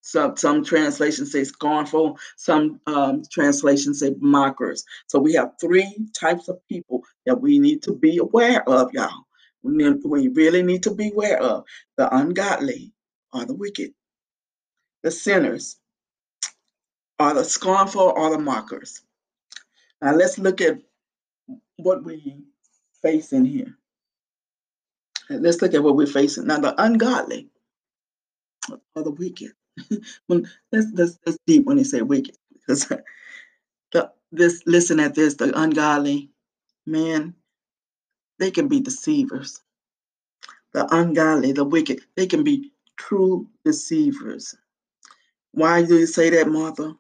Some, 0.02 0.38
some 0.38 0.64
translations 0.64 1.34
say 1.34 1.44
scornful, 1.44 2.18
some 2.38 2.80
um, 2.88 3.24
translations 3.30 4.00
say 4.00 4.16
mockers. 4.20 4.86
So 5.08 5.20
we 5.20 5.34
have 5.34 5.52
three 5.60 6.08
types 6.18 6.48
of 6.48 6.66
people 6.70 7.04
that 7.26 7.42
we 7.42 7.60
need 7.60 7.84
to 7.84 7.94
be 7.94 8.18
aware 8.18 8.68
of, 8.70 8.94
y'all. 8.94 9.26
We 9.64 9.90
really 10.30 10.64
need 10.64 10.84
to 10.84 10.96
be 10.96 11.12
aware 11.12 11.42
of 11.42 11.66
the 11.98 12.16
ungodly 12.16 12.94
or 13.34 13.44
the 13.46 13.54
wicked 13.54 13.94
the 15.04 15.12
sinners, 15.12 15.78
are 17.20 17.34
the 17.34 17.44
scornful, 17.44 18.14
or 18.16 18.30
the 18.30 18.38
mockers. 18.38 19.02
Now 20.02 20.14
let's 20.14 20.38
look 20.38 20.62
at 20.62 20.80
what 21.78 22.04
we 22.04 22.44
face 23.02 23.34
in 23.34 23.46
here. 23.46 23.76
let's 25.30 25.62
look 25.62 25.74
at 25.74 25.84
what 25.84 25.96
we're 25.96 26.08
facing. 26.08 26.48
Now 26.48 26.60
the 26.60 26.80
ungodly 26.82 27.50
are 28.96 29.04
the 29.04 29.12
wicked. 29.12 29.52
when 30.28 30.50
that's, 30.72 30.92
that's 30.94 31.20
that's 31.24 31.38
deep 31.46 31.66
when 31.66 31.78
they 31.78 31.84
say 31.84 32.02
wicked 32.02 32.36
because 32.54 32.86
the 33.92 34.12
this 34.32 34.64
listen 34.66 35.00
at 35.00 35.14
this 35.14 35.36
the 35.36 35.56
ungodly 35.60 36.32
man 36.88 37.36
they 38.40 38.52
can 38.52 38.68
be 38.68 38.80
deceivers. 38.80 39.62
The 40.74 40.88
ungodly, 40.96 41.54
the 41.54 41.64
wicked, 41.64 42.02
they 42.16 42.28
can 42.28 42.44
be 42.44 42.72
true 42.98 43.48
deceivers. 43.66 44.56
Why 45.58 45.84
do 45.86 46.00
you 46.00 46.08
say 46.08 46.32
that, 46.32 46.50
Martha? 46.50 46.96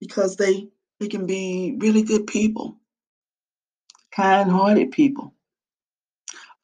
Because 0.00 0.36
they 0.36 0.68
they 1.00 1.08
can 1.08 1.26
be 1.26 1.76
really 1.80 2.02
good 2.02 2.26
people, 2.26 2.76
kind-hearted 4.14 4.92
people, 4.92 5.34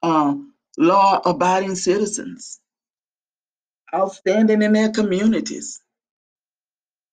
uh, 0.02 0.34
law-abiding 0.78 1.76
citizens, 1.76 2.60
outstanding 3.94 4.62
in 4.62 4.72
their 4.74 4.90
communities. 4.92 5.80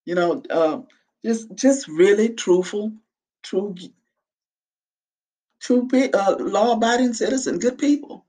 You 0.06 0.16
know, 0.16 0.44
uh, 0.50 0.82
just 1.26 1.56
just 1.56 1.88
really 1.88 2.30
truthful, 2.30 2.94
true, 3.44 3.76
true, 5.62 5.88
uh, 6.14 6.38
law-abiding 6.40 7.14
citizen, 7.14 7.60
good 7.60 7.78
people. 7.80 8.26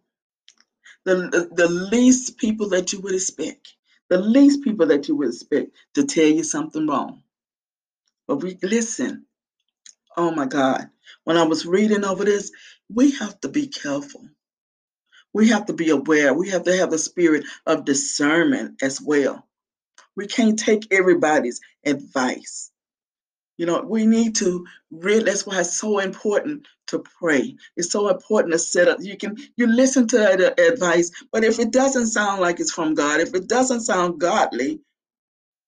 The 1.05 1.49
the 1.55 1.69
least 1.69 2.39
people 2.39 2.71
that 2.71 2.93
you 2.93 3.01
would 3.03 3.15
expect 3.15 3.75
the 4.11 4.19
least 4.21 4.63
people 4.65 4.87
that 4.89 5.09
you 5.09 5.17
would 5.17 5.31
expect 5.31 5.73
to 5.95 6.05
tell 6.07 6.27
you 6.27 6.45
something 6.45 6.87
wrong. 6.89 7.23
But 8.29 8.39
we 8.43 8.59
listen. 8.63 9.27
Oh 10.17 10.33
my 10.33 10.47
God. 10.47 10.91
When 11.25 11.37
I 11.39 11.45
was 11.45 11.67
reading 11.67 12.05
over 12.05 12.25
this, 12.25 12.53
we 12.93 13.13
have 13.13 13.41
to 13.43 13.49
be 13.49 13.69
careful. 13.69 14.29
We 15.35 15.49
have 15.51 15.67
to 15.67 15.75
be 15.75 15.91
aware. 15.91 16.35
We 16.35 16.51
have 16.51 16.65
to 16.65 16.77
have 16.79 16.91
the 16.91 16.99
spirit 16.99 17.45
of 17.67 17.87
discernment 17.87 18.83
as 18.83 19.01
well. 19.01 19.47
We 20.17 20.27
can't 20.27 20.59
take 20.59 20.93
everybody's 20.93 21.61
advice. 21.87 22.70
You 23.61 23.67
know, 23.67 23.83
we 23.83 24.07
need 24.07 24.37
to 24.37 24.67
really, 24.91 25.25
that's 25.25 25.47
why 25.47 25.61
it's 25.61 25.77
so 25.77 25.99
important 25.99 26.67
to 26.87 27.05
pray. 27.21 27.59
It's 27.77 27.93
so 27.93 28.09
important 28.09 28.55
to 28.55 28.59
set 28.59 28.89
up. 28.89 29.01
You 29.03 29.19
can, 29.19 29.37
you 29.59 29.67
listen 29.67 30.09
to 30.09 30.17
the 30.17 30.73
advice, 30.73 31.11
but 31.31 31.45
if 31.45 31.59
it 31.59 31.71
doesn't 31.71 32.07
sound 32.07 32.41
like 32.41 32.59
it's 32.59 32.73
from 32.73 32.95
God, 32.95 33.21
if 33.21 33.35
it 33.35 33.49
doesn't 33.51 33.83
sound 33.83 34.19
godly, 34.19 34.81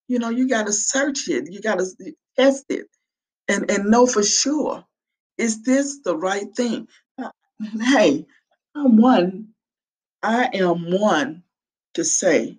you 0.08 0.18
know, 0.18 0.30
you 0.30 0.48
got 0.48 0.68
to 0.68 0.72
search 0.72 1.28
it. 1.28 1.52
You 1.52 1.60
got 1.60 1.80
to 1.80 1.86
test 2.38 2.64
it 2.70 2.86
and, 3.48 3.70
and 3.70 3.90
know 3.90 4.06
for 4.06 4.22
sure, 4.22 4.86
is 5.36 5.62
this 5.62 6.00
the 6.02 6.16
right 6.16 6.48
thing? 6.56 6.88
Uh, 7.22 7.30
hey, 7.78 8.26
I'm 8.74 8.96
one, 8.96 9.48
I 10.22 10.48
am 10.54 10.90
one 10.90 11.42
to 11.94 12.04
say 12.04 12.58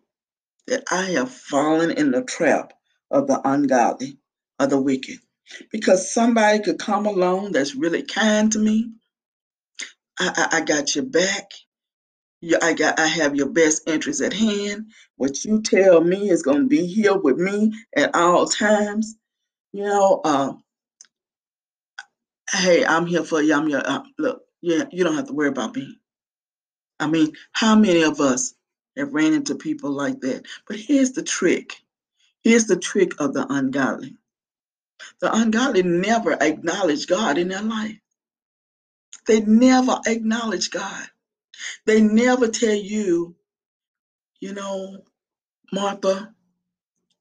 that 0.68 0.84
I 0.92 1.12
have 1.12 1.32
fallen 1.32 1.92
in 1.92 2.12
the 2.12 2.24
trap 2.24 2.74
of 3.12 3.28
the 3.28 3.42
ungodly 3.44 4.20
of 4.60 4.70
the 4.70 4.82
wicked. 4.82 5.20
Because 5.72 6.12
somebody 6.14 6.60
could 6.60 6.80
come 6.80 7.06
along 7.06 7.52
that's 7.52 7.76
really 7.76 8.04
kind 8.04 8.52
to 8.52 8.60
me. 8.60 8.92
I, 10.20 10.50
I, 10.52 10.58
I 10.58 10.62
got 10.62 10.96
your 10.96 11.06
back. 11.06 11.52
You, 12.42 12.58
I 12.62 12.74
got 12.74 13.00
I 13.00 13.08
have 13.08 13.36
your 13.36 13.50
best 13.50 13.88
interest 13.90 14.22
at 14.22 14.34
hand. 14.34 14.92
What 15.16 15.44
you 15.46 15.62
tell 15.62 16.02
me 16.04 16.30
is 16.30 16.44
gonna 16.44 16.66
be 16.66 16.86
here 16.86 17.18
with 17.18 17.38
me 17.38 17.74
at 17.96 18.16
all 18.16 18.48
times. 18.48 19.16
You 19.74 19.86
know, 19.86 20.22
uh, 20.24 20.54
hey, 22.52 22.86
I'm 22.86 23.06
here 23.08 23.24
for 23.24 23.42
you. 23.42 23.54
I'm 23.56 23.70
your 23.70 23.88
uh, 23.88 24.04
look. 24.20 24.44
Yeah, 24.62 24.86
you 24.92 25.04
don't 25.04 25.16
have 25.16 25.28
to 25.28 25.34
worry 25.34 25.50
about 25.50 25.76
me. 25.76 26.00
I 27.00 27.08
mean, 27.08 27.34
how 27.54 27.76
many 27.76 28.04
of 28.04 28.22
us 28.22 28.56
have 28.98 29.14
ran 29.14 29.34
into 29.34 29.56
people 29.56 29.92
like 29.92 30.22
that? 30.22 30.46
But 30.68 30.78
here's 30.80 31.14
the 31.14 31.24
trick. 31.24 31.76
Here's 32.44 32.66
the 32.66 32.78
trick 32.78 33.20
of 33.20 33.34
the 33.34 33.46
ungodly. 33.52 34.18
The 35.22 35.36
ungodly 35.36 35.84
never 35.84 36.34
acknowledge 36.42 37.08
God 37.08 37.38
in 37.40 37.50
their 37.50 37.64
life. 37.64 37.98
They 39.28 39.42
never 39.42 40.00
acknowledge 40.08 40.72
God. 40.72 41.08
They 41.86 42.02
never 42.02 42.48
tell 42.50 42.76
you, 42.76 43.36
you 44.42 44.54
know, 44.54 45.00
Martha, 45.74 46.34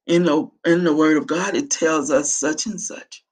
in 0.06 0.24
the 0.24 0.50
in 0.66 0.84
the 0.84 0.94
word 0.96 1.18
of 1.18 1.26
God, 1.28 1.56
it 1.56 1.70
tells 1.70 2.10
us 2.10 2.36
such 2.36 2.66
and 2.66 2.80
such. 2.80 3.24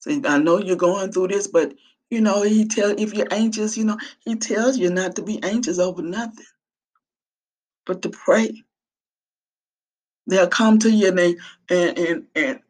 So 0.00 0.12
I 0.26 0.38
know 0.38 0.58
you're 0.58 0.76
going 0.76 1.12
through 1.12 1.28
this, 1.28 1.48
but 1.48 1.74
you 2.10 2.20
know, 2.22 2.42
he 2.42 2.66
tell 2.68 2.94
if 2.98 3.14
you're 3.14 3.32
anxious, 3.32 3.76
you 3.76 3.84
know, 3.84 3.98
he 4.24 4.36
tells 4.36 4.78
you 4.78 4.90
not 4.90 5.16
to 5.16 5.22
be 5.22 5.42
anxious 5.42 5.78
over 5.78 6.02
nothing, 6.02 6.46
but 7.86 8.02
to 8.02 8.10
pray. 8.10 8.64
They'll 10.28 10.48
come 10.48 10.80
to 10.80 10.90
you 10.90 11.08
and 11.08 11.18
they 11.18 11.36
and 11.70 11.98
and 11.98 12.24
and 12.36 12.60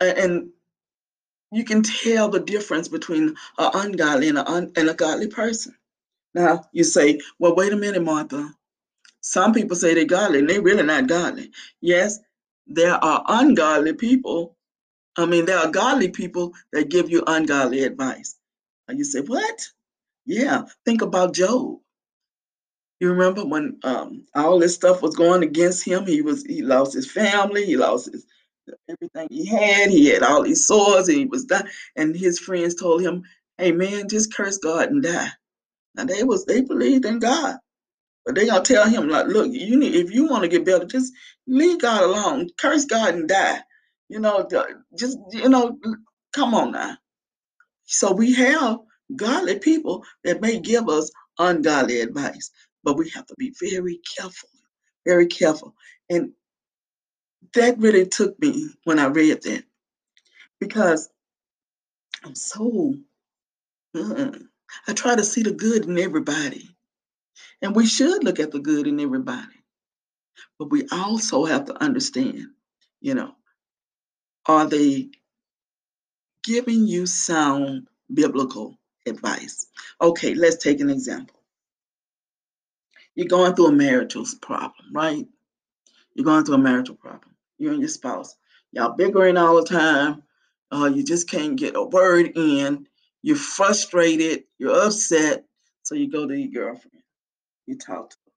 and 0.00 0.50
you 1.52 1.64
can 1.64 1.82
tell 1.82 2.28
the 2.28 2.40
difference 2.40 2.88
between 2.88 3.34
an 3.58 3.70
ungodly 3.74 4.28
and, 4.28 4.38
un, 4.38 4.72
and 4.76 4.88
a 4.88 4.94
godly 4.94 5.28
person. 5.28 5.74
Now 6.34 6.64
you 6.72 6.84
say, 6.84 7.20
well, 7.38 7.54
wait 7.56 7.72
a 7.72 7.76
minute, 7.76 8.02
Martha. 8.02 8.54
Some 9.20 9.52
people 9.52 9.76
say 9.76 9.94
they're 9.94 10.04
godly 10.04 10.38
and 10.40 10.48
they're 10.48 10.62
really 10.62 10.82
not 10.82 11.08
godly. 11.08 11.50
Yes, 11.80 12.18
there 12.66 12.94
are 12.94 13.24
ungodly 13.28 13.94
people. 13.94 14.56
I 15.16 15.26
mean, 15.26 15.44
there 15.44 15.58
are 15.58 15.70
godly 15.70 16.08
people 16.08 16.52
that 16.72 16.88
give 16.88 17.10
you 17.10 17.22
ungodly 17.26 17.82
advice. 17.82 18.36
And 18.88 18.98
you 18.98 19.04
say, 19.04 19.20
what? 19.20 19.60
Yeah, 20.24 20.62
think 20.84 21.02
about 21.02 21.34
Job. 21.34 21.78
You 23.00 23.10
remember 23.10 23.44
when 23.44 23.78
um, 23.82 24.24
all 24.34 24.58
this 24.58 24.74
stuff 24.74 25.02
was 25.02 25.16
going 25.16 25.42
against 25.42 25.84
him? 25.84 26.06
He 26.06 26.20
was 26.20 26.44
he 26.44 26.62
lost 26.62 26.92
his 26.92 27.10
family, 27.10 27.64
he 27.64 27.76
lost 27.76 28.12
his 28.12 28.26
everything 28.88 29.28
he 29.30 29.46
had. 29.46 29.90
He 29.90 30.08
had 30.08 30.22
all 30.22 30.42
these 30.42 30.66
sores, 30.66 31.08
and 31.08 31.18
he 31.18 31.26
was 31.26 31.44
dying. 31.46 31.68
And 31.96 32.16
his 32.16 32.38
friends 32.38 32.74
told 32.76 33.02
him, 33.02 33.24
"Hey, 33.58 33.72
man, 33.72 34.08
just 34.08 34.34
curse 34.34 34.58
God 34.58 34.90
and 34.90 35.02
die." 35.02 35.30
Now 35.96 36.04
they 36.04 36.24
was 36.24 36.46
they 36.46 36.62
believed 36.62 37.04
in 37.06 37.20
God, 37.20 37.58
but 38.26 38.34
they 38.36 38.46
gonna 38.46 38.64
tell 38.64 38.88
him 38.88 39.08
like, 39.08 39.28
"Look, 39.28 39.52
you 39.52 39.78
need 39.78 39.94
if 39.94 40.12
you 40.12 40.28
want 40.28 40.42
to 40.44 40.48
get 40.48 40.64
better, 40.66 40.86
just 40.86 41.12
leave 41.46 41.80
God 41.80 42.02
alone, 42.04 42.50
curse 42.58 42.86
God 42.86 43.14
and 43.14 43.28
die." 43.28 43.60
You 44.08 44.20
know, 44.20 44.48
just 44.98 45.18
you 45.32 45.48
know, 45.48 45.78
come 46.34 46.54
on 46.54 46.72
now. 46.72 46.96
So 47.86 48.12
we 48.12 48.34
have 48.34 48.78
godly 49.16 49.58
people 49.58 50.04
that 50.24 50.40
may 50.40 50.60
give 50.60 50.88
us 50.88 51.10
ungodly 51.38 52.00
advice, 52.00 52.50
but 52.84 52.96
we 52.98 53.10
have 53.10 53.26
to 53.26 53.34
be 53.38 53.54
very 53.60 54.00
careful, 54.16 54.48
very 55.06 55.26
careful. 55.26 55.74
And 56.10 56.32
that 57.54 57.78
really 57.78 58.06
took 58.06 58.38
me 58.40 58.68
when 58.84 58.98
I 58.98 59.06
read 59.06 59.42
that 59.42 59.64
because 60.60 61.08
I'm 62.24 62.34
so, 62.34 62.94
uh, 63.94 64.30
I 64.86 64.92
try 64.92 65.16
to 65.16 65.24
see 65.24 65.42
the 65.42 65.52
good 65.52 65.86
in 65.86 65.98
everybody. 65.98 66.68
And 67.62 67.74
we 67.74 67.86
should 67.86 68.24
look 68.24 68.38
at 68.40 68.52
the 68.52 68.58
good 68.60 68.86
in 68.86 69.00
everybody. 69.00 69.46
But 70.58 70.70
we 70.70 70.86
also 70.92 71.44
have 71.44 71.64
to 71.66 71.82
understand, 71.82 72.46
you 73.00 73.14
know, 73.14 73.34
are 74.46 74.66
they 74.66 75.10
giving 76.44 76.86
you 76.86 77.06
sound 77.06 77.88
biblical 78.12 78.78
advice? 79.06 79.66
Okay, 80.00 80.34
let's 80.34 80.62
take 80.62 80.80
an 80.80 80.90
example. 80.90 81.36
You're 83.14 83.28
going 83.28 83.54
through 83.54 83.68
a 83.68 83.72
marital 83.72 84.24
problem, 84.40 84.92
right? 84.92 85.26
You're 86.14 86.24
going 86.24 86.44
through 86.44 86.56
a 86.56 86.58
marital 86.58 86.94
problem. 86.94 87.29
You 87.60 87.70
and 87.70 87.80
your 87.80 87.88
spouse. 87.88 88.36
Y'all 88.72 88.96
bickering 88.96 89.36
all 89.36 89.56
the 89.56 89.68
time. 89.68 90.22
Uh, 90.72 90.90
you 90.92 91.04
just 91.04 91.28
can't 91.28 91.56
get 91.56 91.76
a 91.76 91.82
word 91.82 92.32
in. 92.36 92.88
You're 93.22 93.36
frustrated. 93.36 94.44
You're 94.58 94.86
upset. 94.86 95.44
So 95.82 95.94
you 95.94 96.10
go 96.10 96.26
to 96.26 96.36
your 96.36 96.50
girlfriend. 96.50 97.02
You 97.66 97.76
talk 97.76 98.10
to 98.10 98.16
her. 98.16 98.32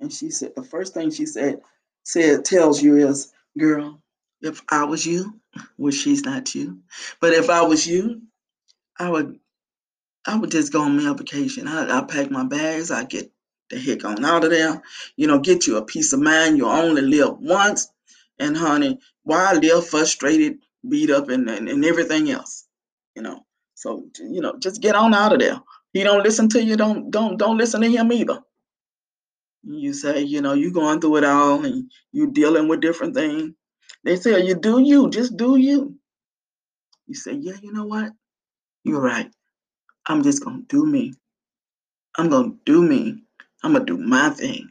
And 0.00 0.12
she 0.12 0.30
said, 0.30 0.54
the 0.56 0.64
first 0.64 0.94
thing 0.94 1.10
she 1.10 1.26
said, 1.26 1.60
said 2.04 2.44
tells 2.44 2.82
you 2.82 2.96
is, 2.96 3.32
girl, 3.58 4.02
if 4.40 4.62
I 4.70 4.84
was 4.84 5.06
you, 5.06 5.38
well, 5.78 5.92
she's 5.92 6.24
not 6.24 6.54
you, 6.54 6.80
but 7.20 7.32
if 7.34 7.50
I 7.50 7.62
was 7.62 7.86
you, 7.86 8.22
I 8.98 9.10
would 9.10 9.38
I 10.26 10.36
would 10.36 10.50
just 10.50 10.72
go 10.72 10.82
on 10.82 11.02
my 11.02 11.14
vacation. 11.14 11.68
I 11.68 11.98
I 11.98 12.02
pack 12.02 12.30
my 12.30 12.44
bags, 12.44 12.90
I 12.90 13.04
get 13.04 13.30
the 13.72 13.80
heck 13.80 14.04
on 14.04 14.24
out 14.24 14.44
of 14.44 14.50
there. 14.50 14.80
You 15.16 15.26
know, 15.26 15.40
get 15.40 15.66
you 15.66 15.78
a 15.78 15.84
peace 15.84 16.12
of 16.12 16.20
mind. 16.20 16.58
You 16.58 16.68
only 16.68 17.02
live 17.02 17.38
once. 17.40 17.88
And 18.38 18.56
honey, 18.56 18.98
why 19.24 19.52
live 19.54 19.88
frustrated, 19.88 20.58
beat 20.88 21.10
up 21.10 21.28
and, 21.28 21.48
and, 21.50 21.68
and 21.68 21.84
everything 21.84 22.30
else? 22.30 22.66
You 23.16 23.22
know. 23.22 23.40
So 23.74 24.06
you 24.20 24.40
know, 24.40 24.54
just 24.60 24.80
get 24.80 24.94
on 24.94 25.14
out 25.14 25.32
of 25.32 25.40
there. 25.40 25.60
He 25.92 26.04
don't 26.04 26.22
listen 26.22 26.48
to 26.50 26.62
you, 26.62 26.76
don't 26.76 27.10
don't 27.10 27.36
don't 27.36 27.58
listen 27.58 27.80
to 27.80 27.90
him 27.90 28.12
either. 28.12 28.40
You 29.64 29.92
say, 29.92 30.22
you 30.22 30.40
know, 30.40 30.54
you 30.54 30.72
going 30.72 31.00
through 31.00 31.16
it 31.16 31.24
all 31.24 31.64
and 31.64 31.90
you 32.12 32.30
dealing 32.32 32.68
with 32.68 32.80
different 32.80 33.14
things. 33.14 33.54
They 34.04 34.16
say, 34.16 34.44
you 34.44 34.54
do 34.54 34.80
you, 34.80 35.10
just 35.10 35.36
do 35.36 35.56
you. 35.56 35.96
You 37.06 37.14
say, 37.14 37.32
yeah, 37.32 37.56
you 37.62 37.72
know 37.72 37.84
what? 37.86 38.12
You're 38.84 39.00
right. 39.00 39.30
I'm 40.06 40.22
just 40.22 40.44
gonna 40.44 40.62
do 40.68 40.86
me. 40.86 41.14
I'm 42.16 42.28
gonna 42.28 42.54
do 42.64 42.82
me. 42.82 43.24
I'm 43.62 43.72
gonna 43.72 43.84
do 43.84 43.96
my 43.98 44.30
thing. 44.30 44.70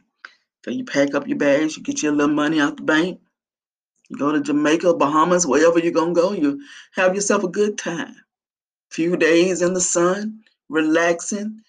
So 0.64 0.70
you 0.70 0.84
pack 0.84 1.14
up 1.14 1.26
your 1.26 1.38
bags, 1.38 1.76
you 1.76 1.82
get 1.82 2.02
your 2.02 2.12
little 2.12 2.34
money 2.34 2.60
out 2.60 2.76
the 2.76 2.82
bank, 2.82 3.20
you 4.08 4.16
go 4.18 4.32
to 4.32 4.40
Jamaica, 4.40 4.94
Bahamas, 4.94 5.46
wherever 5.46 5.78
you're 5.78 5.92
gonna 5.92 6.12
go, 6.12 6.32
you 6.32 6.62
have 6.94 7.14
yourself 7.14 7.44
a 7.44 7.48
good 7.48 7.78
time. 7.78 8.14
Few 8.90 9.16
days 9.16 9.62
in 9.62 9.74
the 9.74 9.80
sun, 9.80 10.42
relaxing, 10.68 11.62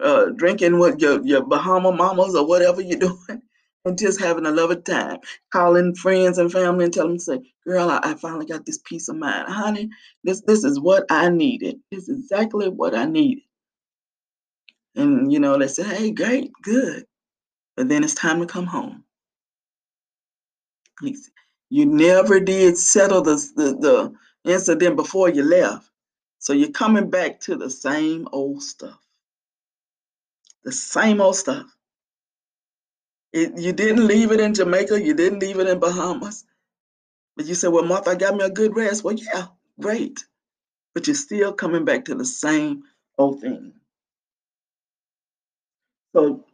uh, 0.00 0.26
drinking 0.30 0.78
with 0.78 1.00
your, 1.00 1.22
your 1.24 1.44
Bahama 1.44 1.92
mamas 1.92 2.34
or 2.34 2.46
whatever 2.46 2.80
you're 2.80 2.98
doing, 2.98 3.42
and 3.84 3.98
just 3.98 4.20
having 4.20 4.46
a 4.46 4.50
lovely 4.50 4.80
time. 4.80 5.18
Calling 5.52 5.94
friends 5.94 6.38
and 6.38 6.50
family 6.50 6.84
and 6.84 6.94
telling 6.94 7.10
them, 7.10 7.18
say, 7.18 7.40
girl, 7.66 7.90
I, 7.90 8.00
I 8.02 8.14
finally 8.14 8.46
got 8.46 8.64
this 8.64 8.80
peace 8.84 9.08
of 9.08 9.16
mind. 9.16 9.48
Honey, 9.52 9.90
this 10.24 10.40
this 10.42 10.64
is 10.64 10.80
what 10.80 11.04
I 11.10 11.28
needed. 11.28 11.80
This 11.90 12.08
is 12.08 12.20
exactly 12.20 12.68
what 12.68 12.94
I 12.94 13.04
needed. 13.04 13.44
And 14.94 15.32
you 15.32 15.40
know, 15.40 15.58
they 15.58 15.68
said, 15.68 15.86
hey, 15.86 16.10
great, 16.10 16.52
good. 16.62 17.06
But 17.76 17.88
then 17.88 18.04
it's 18.04 18.14
time 18.14 18.40
to 18.40 18.46
come 18.46 18.66
home. 18.66 19.04
You 21.70 21.86
never 21.86 22.38
did 22.38 22.76
settle 22.76 23.22
the, 23.22 23.36
the, 23.56 24.12
the 24.44 24.50
incident 24.50 24.96
before 24.96 25.30
you 25.30 25.42
left. 25.42 25.88
So 26.38 26.52
you're 26.52 26.70
coming 26.70 27.08
back 27.08 27.40
to 27.40 27.56
the 27.56 27.70
same 27.70 28.28
old 28.32 28.62
stuff. 28.62 28.98
The 30.64 30.72
same 30.72 31.20
old 31.20 31.36
stuff. 31.36 31.66
It, 33.32 33.58
you 33.58 33.72
didn't 33.72 34.06
leave 34.06 34.32
it 34.32 34.40
in 34.40 34.54
Jamaica. 34.54 35.02
You 35.02 35.14
didn't 35.14 35.38
leave 35.38 35.58
it 35.58 35.66
in 35.66 35.78
Bahamas. 35.78 36.44
But 37.36 37.46
you 37.46 37.54
said, 37.54 37.72
well, 37.72 37.84
Martha, 37.84 38.10
I 38.10 38.14
got 38.14 38.36
me 38.36 38.44
a 38.44 38.50
good 38.50 38.76
rest. 38.76 39.02
Well, 39.02 39.14
yeah, 39.14 39.46
great. 39.80 40.24
But 40.94 41.06
you're 41.06 41.16
still 41.16 41.52
coming 41.52 41.84
back 41.84 42.04
to 42.06 42.14
the 42.14 42.24
same 42.26 42.82
old 43.16 43.40
thing. 43.40 43.72
So 46.14 46.44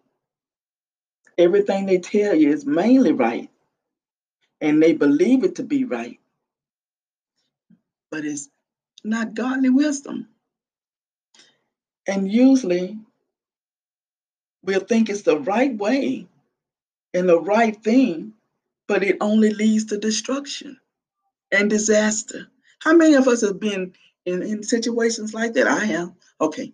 everything 1.38 1.86
they 1.86 1.98
tell 1.98 2.34
you 2.34 2.50
is 2.50 2.66
mainly 2.66 3.12
right. 3.12 3.50
And 4.60 4.82
they 4.82 4.92
believe 4.92 5.44
it 5.44 5.56
to 5.56 5.62
be 5.62 5.84
right. 5.84 6.18
But 8.10 8.24
it's 8.24 8.48
not 9.04 9.34
godly 9.34 9.70
wisdom. 9.70 10.28
And 12.06 12.30
usually 12.30 12.98
we'll 14.64 14.80
think 14.80 15.08
it's 15.10 15.22
the 15.22 15.38
right 15.40 15.76
way 15.76 16.26
and 17.14 17.28
the 17.28 17.40
right 17.40 17.76
thing, 17.82 18.32
but 18.88 19.02
it 19.02 19.18
only 19.20 19.50
leads 19.50 19.86
to 19.86 19.98
destruction 19.98 20.78
and 21.52 21.70
disaster. 21.70 22.48
How 22.80 22.94
many 22.94 23.14
of 23.14 23.28
us 23.28 23.42
have 23.42 23.60
been 23.60 23.94
in, 24.26 24.42
in 24.42 24.62
situations 24.62 25.34
like 25.34 25.54
that? 25.54 25.66
I 25.66 25.84
have. 25.86 26.12
Okay, 26.40 26.72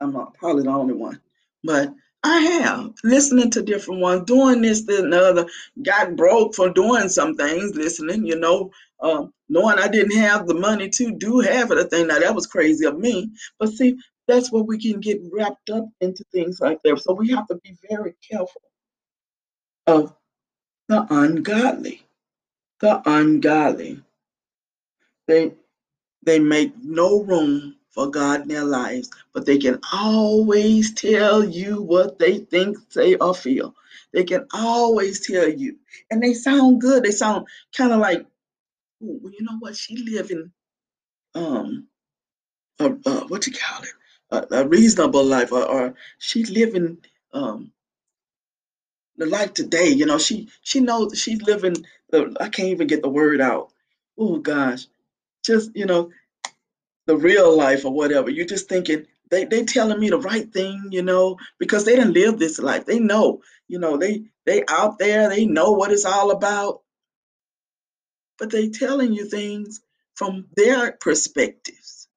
I'm 0.00 0.12
not 0.12 0.34
probably 0.34 0.64
the 0.64 0.70
only 0.70 0.94
one, 0.94 1.20
but 1.64 1.94
I 2.22 2.38
have 2.40 2.92
listening 3.04 3.50
to 3.52 3.62
different 3.62 4.00
ones, 4.00 4.24
doing 4.26 4.62
this, 4.62 4.86
and 4.88 5.12
the 5.12 5.20
other. 5.20 5.46
Got 5.82 6.16
broke 6.16 6.54
for 6.54 6.68
doing 6.70 7.08
some 7.08 7.34
things, 7.36 7.74
listening, 7.74 8.26
you 8.26 8.38
know, 8.38 8.70
uh, 9.00 9.26
knowing 9.48 9.78
I 9.78 9.88
didn't 9.88 10.18
have 10.18 10.46
the 10.46 10.54
money 10.54 10.90
to 10.90 11.12
do 11.12 11.40
half 11.40 11.70
of 11.70 11.78
the 11.78 11.84
thing. 11.86 12.08
Now 12.08 12.18
that 12.18 12.34
was 12.34 12.46
crazy 12.46 12.86
of 12.86 12.98
me, 12.98 13.30
but 13.58 13.70
see, 13.70 13.96
that's 14.28 14.52
where 14.52 14.62
we 14.62 14.78
can 14.78 15.00
get 15.00 15.20
wrapped 15.32 15.70
up 15.70 15.86
into 16.00 16.24
things 16.32 16.60
like 16.60 16.80
that. 16.84 17.00
So 17.00 17.14
we 17.14 17.30
have 17.30 17.46
to 17.48 17.56
be 17.56 17.76
very 17.90 18.14
careful 18.30 18.62
of 19.86 20.14
the 20.88 21.06
ungodly. 21.10 22.02
The 22.80 23.02
ungodly. 23.06 24.02
They 25.28 25.54
they 26.24 26.38
make 26.40 26.74
no 26.82 27.22
room 27.22 27.76
for 27.92 28.10
God 28.10 28.42
in 28.42 28.48
their 28.48 28.64
lives, 28.64 29.10
but 29.32 29.46
they 29.46 29.58
can 29.58 29.78
always 29.92 30.94
tell 30.94 31.44
you 31.44 31.82
what 31.82 32.18
they 32.18 32.38
think, 32.38 32.78
say, 32.88 33.14
or 33.16 33.34
feel. 33.34 33.74
They 34.12 34.24
can 34.24 34.46
always 34.52 35.26
tell 35.26 35.48
you, 35.48 35.78
and 36.10 36.22
they 36.22 36.34
sound 36.34 36.80
good. 36.80 37.04
They 37.04 37.10
sound 37.12 37.46
kind 37.76 37.92
of 37.92 38.00
like, 38.00 38.26
well, 39.00 39.32
you 39.32 39.44
know 39.44 39.58
what? 39.60 39.76
She 39.76 39.96
living, 39.96 40.52
um, 41.34 41.86
a, 42.78 42.86
a, 43.06 43.26
what 43.28 43.46
you 43.46 43.52
call 43.52 43.82
it, 43.82 43.94
a, 44.30 44.62
a 44.62 44.68
reasonable 44.68 45.24
life, 45.24 45.52
or, 45.52 45.64
or 45.64 45.94
she 46.18 46.44
living, 46.44 46.98
um, 47.32 47.72
the 49.16 49.26
life 49.26 49.54
today. 49.54 49.88
You 49.88 50.06
know, 50.06 50.18
she 50.18 50.48
she 50.62 50.80
knows 50.80 51.18
she's 51.18 51.42
living. 51.42 51.76
The, 52.10 52.34
I 52.40 52.48
can't 52.48 52.68
even 52.68 52.86
get 52.86 53.02
the 53.02 53.08
word 53.08 53.40
out. 53.40 53.70
Oh 54.18 54.38
gosh, 54.38 54.86
just 55.44 55.74
you 55.74 55.86
know, 55.86 56.10
the 57.06 57.16
real 57.16 57.56
life 57.56 57.84
or 57.84 57.92
whatever. 57.92 58.30
You're 58.30 58.46
just 58.46 58.68
thinking 58.68 59.06
they 59.30 59.44
they 59.44 59.64
telling 59.64 60.00
me 60.00 60.10
the 60.10 60.18
right 60.18 60.52
thing, 60.52 60.88
you 60.90 61.02
know, 61.02 61.38
because 61.58 61.84
they 61.84 61.96
didn't 61.96 62.14
live 62.14 62.38
this 62.38 62.58
life. 62.58 62.86
They 62.86 63.00
know, 63.00 63.42
you 63.68 63.78
know, 63.78 63.96
they 63.96 64.24
They 64.46 64.64
out 64.68 64.98
there, 64.98 65.28
they 65.28 65.46
know 65.46 65.72
what 65.72 65.92
it's 65.92 66.04
all 66.04 66.30
about, 66.32 66.82
but 68.38 68.50
they 68.50 68.68
telling 68.70 69.12
you 69.12 69.26
things 69.26 69.80
from 70.14 70.46
their 70.56 70.92
perspectives. 70.92 72.08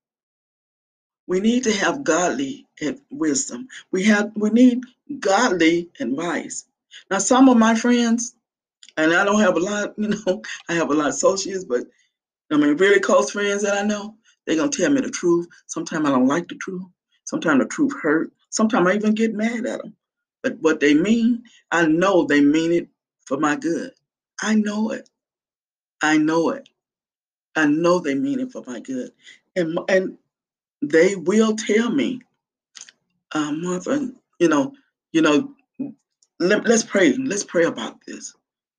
We 1.27 1.39
need 1.39 1.63
to 1.65 1.73
have 1.73 2.03
godly 2.03 2.67
wisdom. 3.11 3.67
We 3.91 4.03
have 4.05 4.31
we 4.35 4.49
need 4.51 4.83
godly 5.19 5.89
advice. 5.99 6.65
Now, 7.11 7.19
some 7.19 7.49
of 7.49 7.57
my 7.57 7.75
friends, 7.75 8.35
and 8.97 9.13
I 9.13 9.25
don't 9.25 9.41
have 9.41 9.57
a 9.57 9.59
lot, 9.59 9.95
you 9.99 10.09
know, 10.09 10.41
I 10.69 10.73
have 10.73 10.91
a 10.91 10.93
lot 10.93 11.09
of 11.09 11.15
associates, 11.15 11.65
but 11.65 11.85
I 12.51 12.57
mean, 12.57 12.77
really 12.77 12.99
close 12.99 13.31
friends 13.31 13.63
that 13.63 13.77
I 13.77 13.83
know, 13.87 14.15
they're 14.45 14.55
gonna 14.55 14.69
tell 14.69 14.91
me 14.91 15.01
the 15.01 15.09
truth. 15.09 15.47
Sometimes 15.67 16.07
I 16.07 16.11
don't 16.11 16.27
like 16.27 16.47
the 16.47 16.55
truth. 16.55 16.83
Sometimes 17.25 17.59
the 17.59 17.67
truth 17.67 17.93
hurt. 18.01 18.31
Sometimes 18.49 18.87
I 18.87 18.95
even 18.95 19.13
get 19.15 19.33
mad 19.33 19.65
at 19.65 19.81
them. 19.81 19.95
But 20.43 20.57
what 20.61 20.79
they 20.79 20.93
mean, 20.93 21.43
I 21.71 21.87
know 21.87 22.25
they 22.25 22.41
mean 22.41 22.71
it 22.71 22.87
for 23.25 23.37
my 23.37 23.55
good. 23.55 23.91
I 24.41 24.55
know 24.55 24.91
it. 24.91 25.09
I 26.01 26.17
know 26.17 26.49
it. 26.49 26.69
I 27.55 27.65
know 27.65 27.99
they 27.99 28.15
mean 28.15 28.39
it 28.39 28.51
for 28.51 28.63
my 28.67 28.79
good. 28.79 29.11
And 29.55 29.79
and 29.89 30.17
they 30.81 31.15
will 31.15 31.55
tell 31.55 31.89
me, 31.89 32.21
uh, 33.33 33.51
Martha, 33.53 34.11
you 34.39 34.49
know, 34.49 34.73
you 35.11 35.21
know, 35.21 35.53
let, 36.39 36.67
us 36.67 36.83
pray. 36.83 37.13
Let's 37.13 37.43
pray 37.43 37.65
about 37.65 37.99
this. 38.05 38.35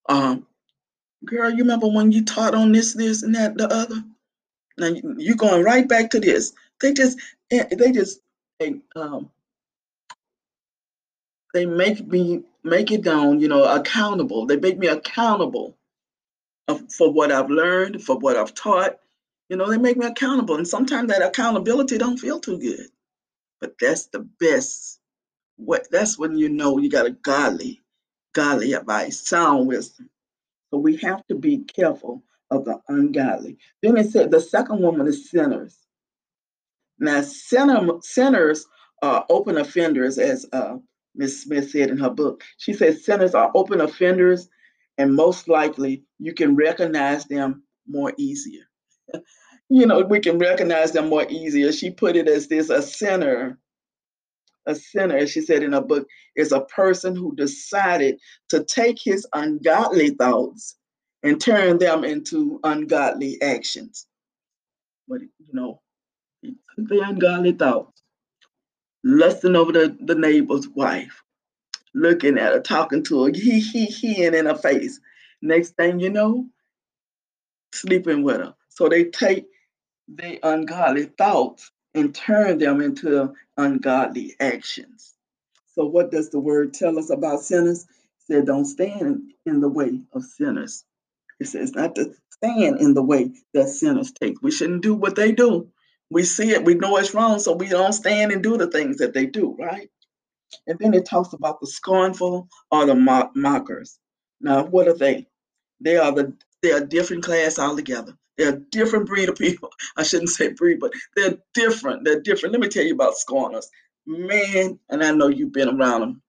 Um, 0.08 0.46
girl, 1.24 1.50
you 1.50 1.58
remember 1.58 1.88
when 1.88 2.12
you 2.12 2.24
taught 2.24 2.54
on 2.54 2.72
this, 2.72 2.94
this, 2.94 3.22
and 3.22 3.34
that, 3.34 3.56
the 3.56 3.72
other? 3.72 4.02
Now 4.78 4.88
you 4.88 5.34
are 5.34 5.36
going 5.36 5.64
right 5.64 5.88
back 5.88 6.10
to 6.10 6.20
this. 6.20 6.52
They 6.80 6.92
just, 6.92 7.18
eh, 7.50 7.64
they 7.76 7.92
just, 7.92 8.20
they, 8.60 8.76
um, 8.96 9.30
they 11.54 11.66
make 11.66 12.06
me 12.06 12.42
make 12.64 12.90
it 12.90 13.02
down, 13.02 13.40
you 13.40 13.48
know, 13.48 13.64
accountable. 13.64 14.46
They 14.46 14.56
make 14.56 14.78
me 14.78 14.88
accountable 14.88 15.76
for 16.90 17.12
what 17.12 17.32
I've 17.32 17.50
learned, 17.50 18.02
for 18.02 18.18
what 18.18 18.36
I've 18.36 18.54
taught. 18.54 18.98
You 19.48 19.56
know, 19.56 19.70
they 19.70 19.78
make 19.78 19.96
me 19.96 20.06
accountable, 20.06 20.56
and 20.56 20.68
sometimes 20.68 21.10
that 21.10 21.22
accountability 21.22 21.98
don't 21.98 22.18
feel 22.18 22.40
too 22.40 22.58
good. 22.58 22.88
But 23.60 23.76
that's 23.80 24.06
the 24.06 24.20
best. 24.20 25.00
What 25.56 25.88
that's 25.90 26.18
when 26.18 26.36
you 26.38 26.48
know 26.50 26.78
you 26.78 26.90
got 26.90 27.06
a 27.06 27.10
godly, 27.10 27.82
godly 28.34 28.74
advice, 28.74 29.20
sound 29.20 29.68
wisdom. 29.68 30.10
So 30.70 30.78
we 30.78 30.96
have 30.98 31.26
to 31.28 31.36
be 31.36 31.58
careful 31.58 32.22
of 32.50 32.64
the 32.64 32.80
ungodly. 32.88 33.58
Then 33.82 33.96
it 33.96 34.10
said 34.10 34.30
the 34.30 34.40
second 34.40 34.80
woman 34.80 35.06
is 35.06 35.30
sinners. 35.30 35.78
Now, 36.98 37.20
sinner, 37.20 37.86
sinners 38.00 38.66
are 39.02 39.26
open 39.28 39.58
offenders, 39.58 40.18
as 40.18 40.46
uh, 40.52 40.76
Ms. 41.14 41.42
Smith 41.42 41.70
said 41.70 41.90
in 41.90 41.98
her 41.98 42.10
book. 42.10 42.42
She 42.58 42.72
says 42.72 43.04
sinners 43.04 43.34
are 43.34 43.50
open 43.54 43.80
offenders, 43.80 44.48
and 44.98 45.14
most 45.14 45.48
likely 45.48 46.04
you 46.18 46.32
can 46.32 46.56
recognize 46.56 47.24
them 47.24 47.64
more 47.86 48.12
easier. 48.16 48.64
you 49.68 49.86
know, 49.86 50.00
we 50.00 50.20
can 50.20 50.38
recognize 50.38 50.92
them 50.92 51.08
more 51.08 51.26
easier. 51.28 51.72
She 51.72 51.90
put 51.90 52.16
it 52.16 52.28
as 52.28 52.48
this 52.48 52.70
a 52.70 52.80
sinner 52.80 53.58
a 54.66 54.74
sinner, 54.74 55.26
she 55.26 55.40
said 55.40 55.62
in 55.62 55.72
her 55.72 55.80
book, 55.80 56.06
is 56.34 56.52
a 56.52 56.62
person 56.62 57.14
who 57.14 57.34
decided 57.34 58.18
to 58.48 58.64
take 58.64 58.98
his 59.02 59.26
ungodly 59.32 60.10
thoughts 60.10 60.76
and 61.22 61.40
turn 61.40 61.78
them 61.78 62.04
into 62.04 62.60
ungodly 62.64 63.40
actions. 63.42 64.06
But, 65.08 65.22
you 65.22 65.52
know, 65.52 65.80
the 66.42 67.00
ungodly 67.00 67.52
thoughts, 67.52 68.02
lusting 69.04 69.56
over 69.56 69.72
the, 69.72 69.96
the 70.00 70.14
neighbor's 70.14 70.68
wife, 70.68 71.22
looking 71.94 72.38
at 72.38 72.52
her, 72.52 72.60
talking 72.60 73.02
to 73.04 73.24
her, 73.24 73.30
he, 73.32 73.60
he, 73.60 73.86
he, 73.86 74.24
and 74.24 74.34
in 74.34 74.46
her 74.46 74.56
face. 74.56 75.00
Next 75.42 75.70
thing 75.70 76.00
you 76.00 76.10
know, 76.10 76.46
sleeping 77.72 78.22
with 78.22 78.38
her. 78.38 78.54
So 78.68 78.88
they 78.88 79.04
take 79.04 79.46
the 80.08 80.38
ungodly 80.42 81.04
thoughts 81.04 81.70
and 81.94 82.14
turn 82.14 82.58
them 82.58 82.80
into 82.80 83.34
ungodly 83.56 84.36
actions. 84.40 85.14
So, 85.74 85.84
what 85.84 86.10
does 86.10 86.30
the 86.30 86.38
word 86.38 86.74
tell 86.74 86.98
us 86.98 87.10
about 87.10 87.40
sinners? 87.40 87.82
It 87.84 87.88
said, 88.32 88.46
Don't 88.46 88.64
stand 88.64 89.32
in 89.44 89.60
the 89.60 89.68
way 89.68 90.00
of 90.12 90.24
sinners. 90.24 90.84
It 91.40 91.46
says 91.48 91.72
not 91.72 91.94
to 91.96 92.14
stand 92.32 92.80
in 92.80 92.94
the 92.94 93.02
way 93.02 93.32
that 93.54 93.68
sinners 93.68 94.12
take. 94.12 94.42
We 94.42 94.50
shouldn't 94.50 94.82
do 94.82 94.94
what 94.94 95.16
they 95.16 95.32
do. 95.32 95.70
We 96.10 96.24
see 96.24 96.50
it, 96.50 96.64
we 96.64 96.74
know 96.74 96.96
it's 96.98 97.14
wrong, 97.14 97.38
so 97.40 97.54
we 97.54 97.68
don't 97.68 97.92
stand 97.92 98.32
and 98.32 98.42
do 98.42 98.56
the 98.56 98.68
things 98.70 98.98
that 98.98 99.14
they 99.14 99.26
do, 99.26 99.56
right? 99.58 99.90
And 100.66 100.78
then 100.80 100.94
it 100.94 101.06
talks 101.06 101.34
about 101.34 101.60
the 101.60 101.68
scornful 101.68 102.48
or 102.72 102.86
the 102.86 102.96
mock- 102.96 103.36
mockers. 103.36 103.98
Now, 104.40 104.64
what 104.64 104.88
are 104.88 104.96
they? 104.96 105.28
They 105.80 105.96
are 105.98 106.12
the 106.12 106.34
they 106.62 106.72
are 106.72 106.80
different 106.84 107.24
class 107.24 107.58
altogether. 107.58 108.14
They're 108.38 108.54
a 108.54 108.60
different 108.70 109.06
breed 109.06 109.28
of 109.28 109.36
people. 109.36 109.70
I 109.96 110.02
shouldn't 110.04 110.30
say 110.30 110.52
breed, 110.52 110.80
but 110.80 110.92
they're 111.16 111.38
different. 111.54 112.04
They're 112.04 112.20
different. 112.22 112.54
Let 112.54 112.62
me 112.62 112.68
tell 112.68 112.84
you 112.84 112.94
about 112.94 113.16
scorners. 113.16 113.70
Man, 114.06 114.78
and 114.88 115.04
I 115.04 115.12
know 115.12 115.28
you've 115.28 115.52
been 115.52 115.68
around 115.68 116.00
them. 116.02 116.22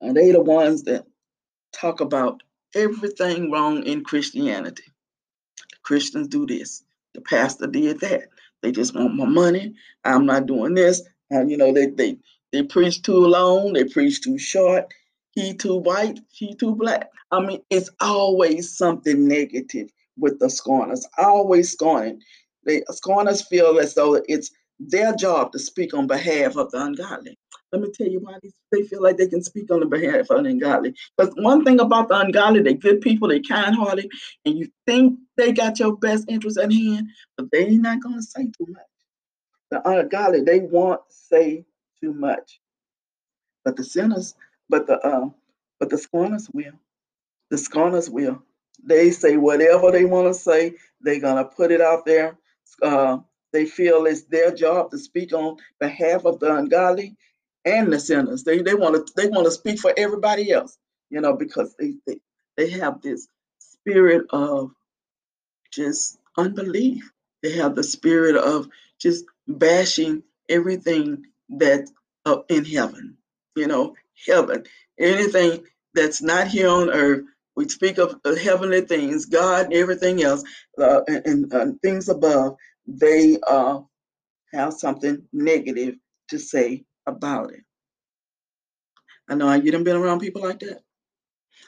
And 0.00 0.16
they 0.16 0.32
the 0.32 0.40
ones 0.40 0.84
that 0.84 1.06
talk 1.72 2.00
about 2.00 2.42
everything 2.74 3.50
wrong 3.50 3.84
in 3.84 4.04
Christianity. 4.04 4.84
Christians 5.82 6.28
do 6.28 6.46
this. 6.46 6.82
The 7.14 7.20
pastor 7.20 7.66
did 7.66 8.00
that. 8.00 8.28
They 8.62 8.72
just 8.72 8.94
want 8.94 9.14
my 9.14 9.26
money. 9.26 9.74
I'm 10.04 10.26
not 10.26 10.46
doing 10.46 10.74
this. 10.74 11.02
And 11.30 11.50
you 11.50 11.56
know, 11.56 11.72
they 11.72 11.86
they 11.86 12.18
they 12.52 12.62
preach 12.62 13.02
too 13.02 13.18
long, 13.18 13.72
they 13.72 13.84
preach 13.84 14.20
too 14.20 14.38
short, 14.38 14.92
he 15.32 15.54
too 15.54 15.76
white, 15.76 16.20
he 16.30 16.54
too 16.54 16.74
black. 16.76 17.10
I 17.30 17.40
mean, 17.40 17.60
it's 17.70 17.90
always 18.00 18.76
something 18.76 19.26
negative 19.26 19.90
with 20.18 20.38
the 20.38 20.50
scorners, 20.50 21.06
always 21.18 21.72
scorning. 21.72 22.20
They 22.64 22.82
scorners 22.90 23.42
feel 23.42 23.78
as 23.78 23.94
though 23.94 24.22
it's 24.28 24.50
their 24.78 25.14
job 25.14 25.52
to 25.52 25.58
speak 25.58 25.94
on 25.94 26.06
behalf 26.06 26.56
of 26.56 26.70
the 26.70 26.82
ungodly. 26.82 27.38
Let 27.72 27.80
me 27.80 27.90
tell 27.90 28.06
you 28.06 28.20
why 28.20 28.38
they 28.70 28.82
feel 28.82 29.02
like 29.02 29.16
they 29.16 29.28
can 29.28 29.42
speak 29.42 29.70
on 29.70 29.80
the 29.80 29.86
behalf 29.86 30.30
of 30.30 30.44
the 30.44 30.50
ungodly. 30.50 30.94
Because 31.16 31.34
one 31.36 31.64
thing 31.64 31.80
about 31.80 32.08
the 32.08 32.18
ungodly, 32.18 32.60
they're 32.60 32.74
good 32.74 33.00
people, 33.00 33.28
they're 33.28 33.40
kind-hearted, 33.40 34.10
and 34.44 34.58
you 34.58 34.68
think 34.86 35.18
they 35.38 35.52
got 35.52 35.78
your 35.78 35.96
best 35.96 36.26
interest 36.28 36.58
at 36.58 36.70
hand, 36.70 37.08
but 37.36 37.46
they're 37.50 37.70
not 37.70 38.02
to 38.02 38.20
say 38.20 38.44
too 38.44 38.66
much. 38.68 38.82
The 39.70 39.88
ungodly, 39.88 40.42
they 40.42 40.60
won't 40.60 41.00
say 41.08 41.64
too 41.98 42.12
much. 42.12 42.60
But 43.64 43.76
the 43.76 43.84
sinners, 43.84 44.34
but 44.68 44.86
the 44.86 44.98
uh, 44.98 45.30
but 45.80 45.88
the 45.88 45.96
scorners 45.96 46.50
will. 46.52 46.74
The 47.50 47.58
scorners 47.58 48.10
will. 48.10 48.42
They 48.84 49.12
say 49.12 49.36
whatever 49.36 49.90
they 49.90 50.04
want 50.04 50.26
to 50.26 50.34
say. 50.34 50.74
They're 51.00 51.20
gonna 51.20 51.44
put 51.44 51.70
it 51.70 51.80
out 51.80 52.04
there. 52.04 52.36
Uh, 52.82 53.18
they 53.52 53.64
feel 53.66 54.06
it's 54.06 54.22
their 54.22 54.50
job 54.50 54.90
to 54.90 54.98
speak 54.98 55.32
on 55.32 55.56
behalf 55.78 56.24
of 56.24 56.40
the 56.40 56.54
ungodly 56.54 57.16
and 57.66 57.92
the 57.92 58.00
sinners. 58.00 58.44
They 58.44 58.62
they 58.62 58.74
want 58.74 59.06
to 59.06 59.14
they 59.16 59.28
want 59.28 59.46
to 59.46 59.52
speak 59.52 59.80
for 59.80 59.94
everybody 59.96 60.52
else, 60.52 60.78
you 61.10 61.22
know, 61.22 61.34
because 61.36 61.76
they 61.78 61.94
they, 62.06 62.20
they 62.58 62.70
have 62.72 63.02
this 63.02 63.28
spirit 63.60 64.26
of 64.30 64.72
just 65.72 66.18
unbelief. 66.38 67.10
They 67.42 67.52
have 67.54 67.74
the 67.76 67.84
spirit 67.84 68.36
of 68.36 68.68
just 69.00 69.24
bashing 69.48 70.22
everything 70.48 71.26
that's 71.50 71.92
up 72.26 72.46
in 72.50 72.64
heaven. 72.64 73.18
You 73.56 73.68
know, 73.68 73.96
heaven. 74.26 74.64
Anything 74.98 75.64
that's 75.94 76.22
not 76.22 76.48
here 76.48 76.68
on 76.70 76.90
earth, 76.90 77.24
we 77.56 77.68
speak 77.68 77.98
of 77.98 78.20
heavenly 78.42 78.82
things, 78.82 79.26
God 79.26 79.66
and 79.66 79.74
everything 79.74 80.22
else, 80.22 80.44
uh, 80.78 81.02
and, 81.08 81.26
and 81.26 81.54
uh, 81.54 81.66
things 81.82 82.08
above, 82.08 82.56
they 82.86 83.38
uh, 83.46 83.80
have 84.52 84.74
something 84.74 85.22
negative 85.32 85.96
to 86.30 86.38
say 86.38 86.84
about 87.06 87.52
it. 87.52 87.62
I 89.28 89.34
know 89.34 89.52
you 89.54 89.70
done 89.72 89.84
been 89.84 89.96
around 89.96 90.20
people 90.20 90.42
like 90.42 90.60
that. 90.60 90.82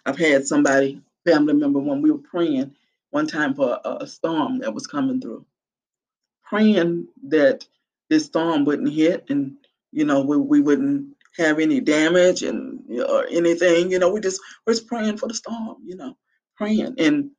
I've 0.06 0.18
had 0.18 0.46
somebody, 0.46 1.00
family 1.24 1.54
member, 1.54 1.78
when 1.78 2.02
we 2.02 2.10
were 2.10 2.18
praying 2.18 2.74
one 3.10 3.26
time 3.26 3.54
for 3.54 3.80
a, 3.84 3.98
a 4.00 4.06
storm 4.06 4.58
that 4.58 4.74
was 4.74 4.86
coming 4.86 5.20
through, 5.20 5.46
praying 6.42 7.08
that 7.28 7.66
this 8.10 8.26
storm 8.26 8.64
wouldn't 8.64 8.92
hit 8.92 9.24
and 9.30 9.56
you 9.92 10.04
know 10.04 10.20
we, 10.20 10.36
we 10.36 10.60
wouldn't 10.60 11.14
have 11.36 11.58
any 11.58 11.80
damage 11.80 12.42
and 12.42 12.80
or 13.08 13.26
anything. 13.30 13.90
You 13.90 13.98
know, 13.98 14.10
we 14.10 14.20
just 14.20 14.40
we're 14.66 14.74
just 14.74 14.86
praying 14.86 15.16
for 15.16 15.28
the 15.28 15.34
storm. 15.34 15.76
You 15.84 15.96
know, 15.96 16.16
praying, 16.56 16.94
and, 16.98 17.30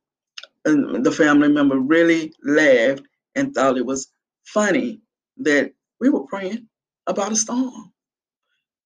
and 0.64 1.04
the 1.04 1.12
family 1.12 1.48
member 1.48 1.78
really 1.78 2.32
laughed 2.42 3.02
and 3.34 3.54
thought 3.54 3.78
it 3.78 3.86
was 3.86 4.08
funny 4.44 5.00
that 5.38 5.72
we 6.00 6.08
were 6.08 6.26
praying 6.26 6.66
about 7.06 7.32
a 7.32 7.36
storm. 7.36 7.92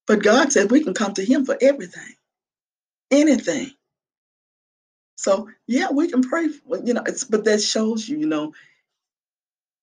But 0.07 0.23
God 0.23 0.51
said 0.51 0.71
we 0.71 0.83
can 0.83 0.93
come 0.93 1.13
to 1.13 1.25
Him 1.25 1.45
for 1.45 1.57
everything, 1.61 2.15
anything. 3.11 3.71
So 5.15 5.49
yeah, 5.67 5.91
we 5.91 6.09
can 6.09 6.21
pray. 6.23 6.49
For, 6.49 6.79
you 6.83 6.93
know, 6.93 7.03
it's 7.05 7.23
but 7.23 7.45
that 7.45 7.61
shows 7.61 8.09
you, 8.09 8.17
you 8.17 8.27
know, 8.27 8.53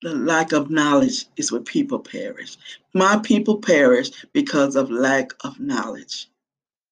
the 0.02 0.14
lack 0.14 0.52
of 0.52 0.70
knowledge 0.70 1.26
is 1.36 1.50
what 1.50 1.64
people 1.64 1.98
perish. 1.98 2.56
My 2.94 3.18
people 3.18 3.58
perish 3.58 4.10
because 4.32 4.76
of 4.76 4.90
lack 4.90 5.32
of 5.44 5.58
knowledge. 5.60 6.28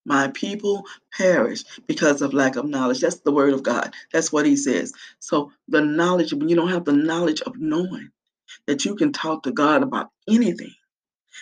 My 0.04 0.28
people 0.28 0.84
perish 1.16 1.64
because 1.86 2.22
of 2.22 2.32
lack 2.32 2.56
of 2.56 2.64
knowledge. 2.64 3.00
That's 3.00 3.20
the 3.20 3.32
word 3.32 3.54
of 3.54 3.64
God. 3.64 3.92
That's 4.12 4.32
what 4.32 4.46
he 4.46 4.56
says. 4.56 4.92
So 5.18 5.52
the 5.68 5.80
knowledge, 5.80 6.32
when 6.32 6.48
you 6.48 6.54
don't 6.56 6.70
have 6.70 6.84
the 6.84 6.92
knowledge 6.92 7.40
of 7.42 7.58
knowing 7.58 8.10
that 8.66 8.84
you 8.84 8.94
can 8.94 9.12
talk 9.12 9.42
to 9.42 9.52
God 9.52 9.82
about 9.82 10.10
anything, 10.28 10.74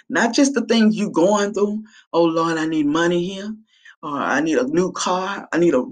not 0.09 0.35
just 0.35 0.55
the 0.55 0.63
things 0.67 0.97
you 0.97 1.11
going 1.11 1.55
through. 1.55 1.85
Oh 2.13 2.25
Lord, 2.25 2.59
I 2.59 2.67
need 2.67 2.87
money 2.87 3.27
here, 3.27 3.55
or 4.03 4.11
I 4.17 4.41
need 4.41 4.59
a 4.59 4.67
new 4.69 4.93
car. 4.93 5.49
I 5.53 5.59
need 5.59 5.75
a, 5.75 5.85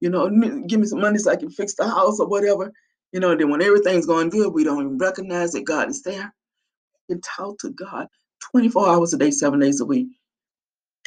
you 0.00 0.10
know, 0.10 0.30
give 0.66 0.80
me 0.80 0.86
some 0.86 1.00
money 1.00 1.18
so 1.18 1.30
I 1.30 1.36
can 1.36 1.50
fix 1.50 1.74
the 1.74 1.86
house 1.88 2.20
or 2.20 2.28
whatever. 2.28 2.72
You 3.12 3.20
know, 3.20 3.36
then 3.36 3.50
when 3.50 3.62
everything's 3.62 4.06
going 4.06 4.30
good, 4.30 4.54
we 4.54 4.64
don't 4.64 4.80
even 4.84 4.98
recognize 4.98 5.52
that 5.52 5.64
God 5.64 5.90
is 5.90 6.02
there. 6.02 6.34
You 7.08 7.20
talk 7.22 7.58
to 7.60 7.70
God 7.70 8.08
24 8.52 8.88
hours 8.88 9.14
a 9.14 9.18
day, 9.18 9.30
seven 9.32 9.60
days 9.60 9.80
a 9.80 9.86
week, 9.86 10.08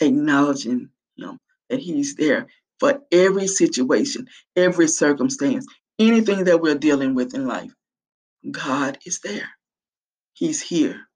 acknowledging 0.01 0.89
Him 1.17 1.39
that 1.69 1.79
He's 1.79 2.15
there 2.15 2.47
for 2.79 2.99
every 3.11 3.47
situation, 3.47 4.27
every 4.55 4.87
circumstance, 4.87 5.67
anything 5.99 6.45
that 6.45 6.61
we're 6.61 6.75
dealing 6.75 7.15
with 7.15 7.33
in 7.35 7.47
life. 7.47 7.73
God 8.51 8.99
is 9.05 9.21
there. 9.21 9.49
He's 10.33 10.61
here. 10.61 11.08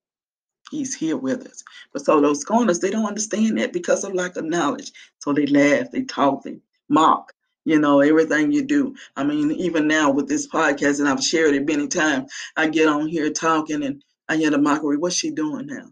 He's 0.72 0.96
here 0.96 1.18
with 1.18 1.46
us. 1.46 1.64
But 1.92 2.06
so 2.06 2.20
those 2.20 2.42
scorners, 2.42 2.80
they 2.80 2.90
don't 2.90 3.06
understand 3.06 3.58
that 3.58 3.74
because 3.74 4.04
of 4.04 4.14
lack 4.14 4.38
of 4.38 4.46
knowledge. 4.46 4.92
So 5.20 5.34
they 5.34 5.46
laugh, 5.46 5.92
they 5.92 6.04
talk, 6.04 6.44
they 6.44 6.58
mock, 6.90 7.34
you 7.66 7.80
know, 7.80 8.00
everything 8.00 8.52
you 8.52 8.64
do. 8.64 8.96
I 9.16 9.24
mean, 9.24 9.52
even 9.52 9.88
now 9.88 10.12
with 10.12 10.28
this 10.28 10.48
podcast, 10.48 11.00
and 11.00 11.08
I've 11.08 11.24
shared 11.24 11.54
it 11.56 11.68
many 11.68 11.88
times, 11.88 12.32
I 12.56 12.68
get 12.68 12.88
on 12.88 13.08
here 13.08 13.30
talking 13.30 13.84
and 13.84 14.04
I 14.30 14.38
hear 14.38 14.50
the 14.50 14.58
mockery. 14.58 14.98
What's 14.98 15.16
she 15.16 15.32
doing 15.32 15.68
now? 15.68 15.92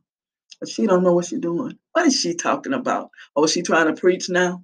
She 0.68 0.86
don't 0.86 1.04
know 1.04 1.14
what 1.14 1.26
she's 1.26 1.40
doing. 1.40 1.78
What 1.94 2.08
is 2.08 2.20
she 2.20 2.36
talking 2.36 2.74
about? 2.74 3.10
Oh, 3.36 3.48
she 3.48 3.62
trying 3.62 3.94
to 3.94 4.00
preach 4.00 4.30
now? 4.30 4.64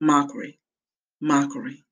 Mockery, 0.00 0.58
mockery. 1.20 1.84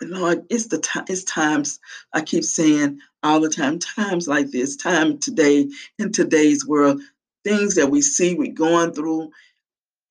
But 0.00 0.10
Lord, 0.10 0.46
it's 0.50 0.68
the 0.68 0.78
time. 0.78 1.04
It's 1.08 1.24
times 1.24 1.80
I 2.14 2.22
keep 2.22 2.44
saying 2.44 3.00
all 3.22 3.40
the 3.40 3.50
time. 3.50 3.78
Times 3.78 4.28
like 4.28 4.50
this, 4.50 4.76
time 4.76 5.18
today 5.18 5.68
in 5.98 6.12
today's 6.12 6.66
world, 6.66 7.00
things 7.44 7.76
that 7.76 7.90
we 7.90 8.02
see, 8.02 8.34
we're 8.34 8.52
going 8.52 8.92
through, 8.92 9.30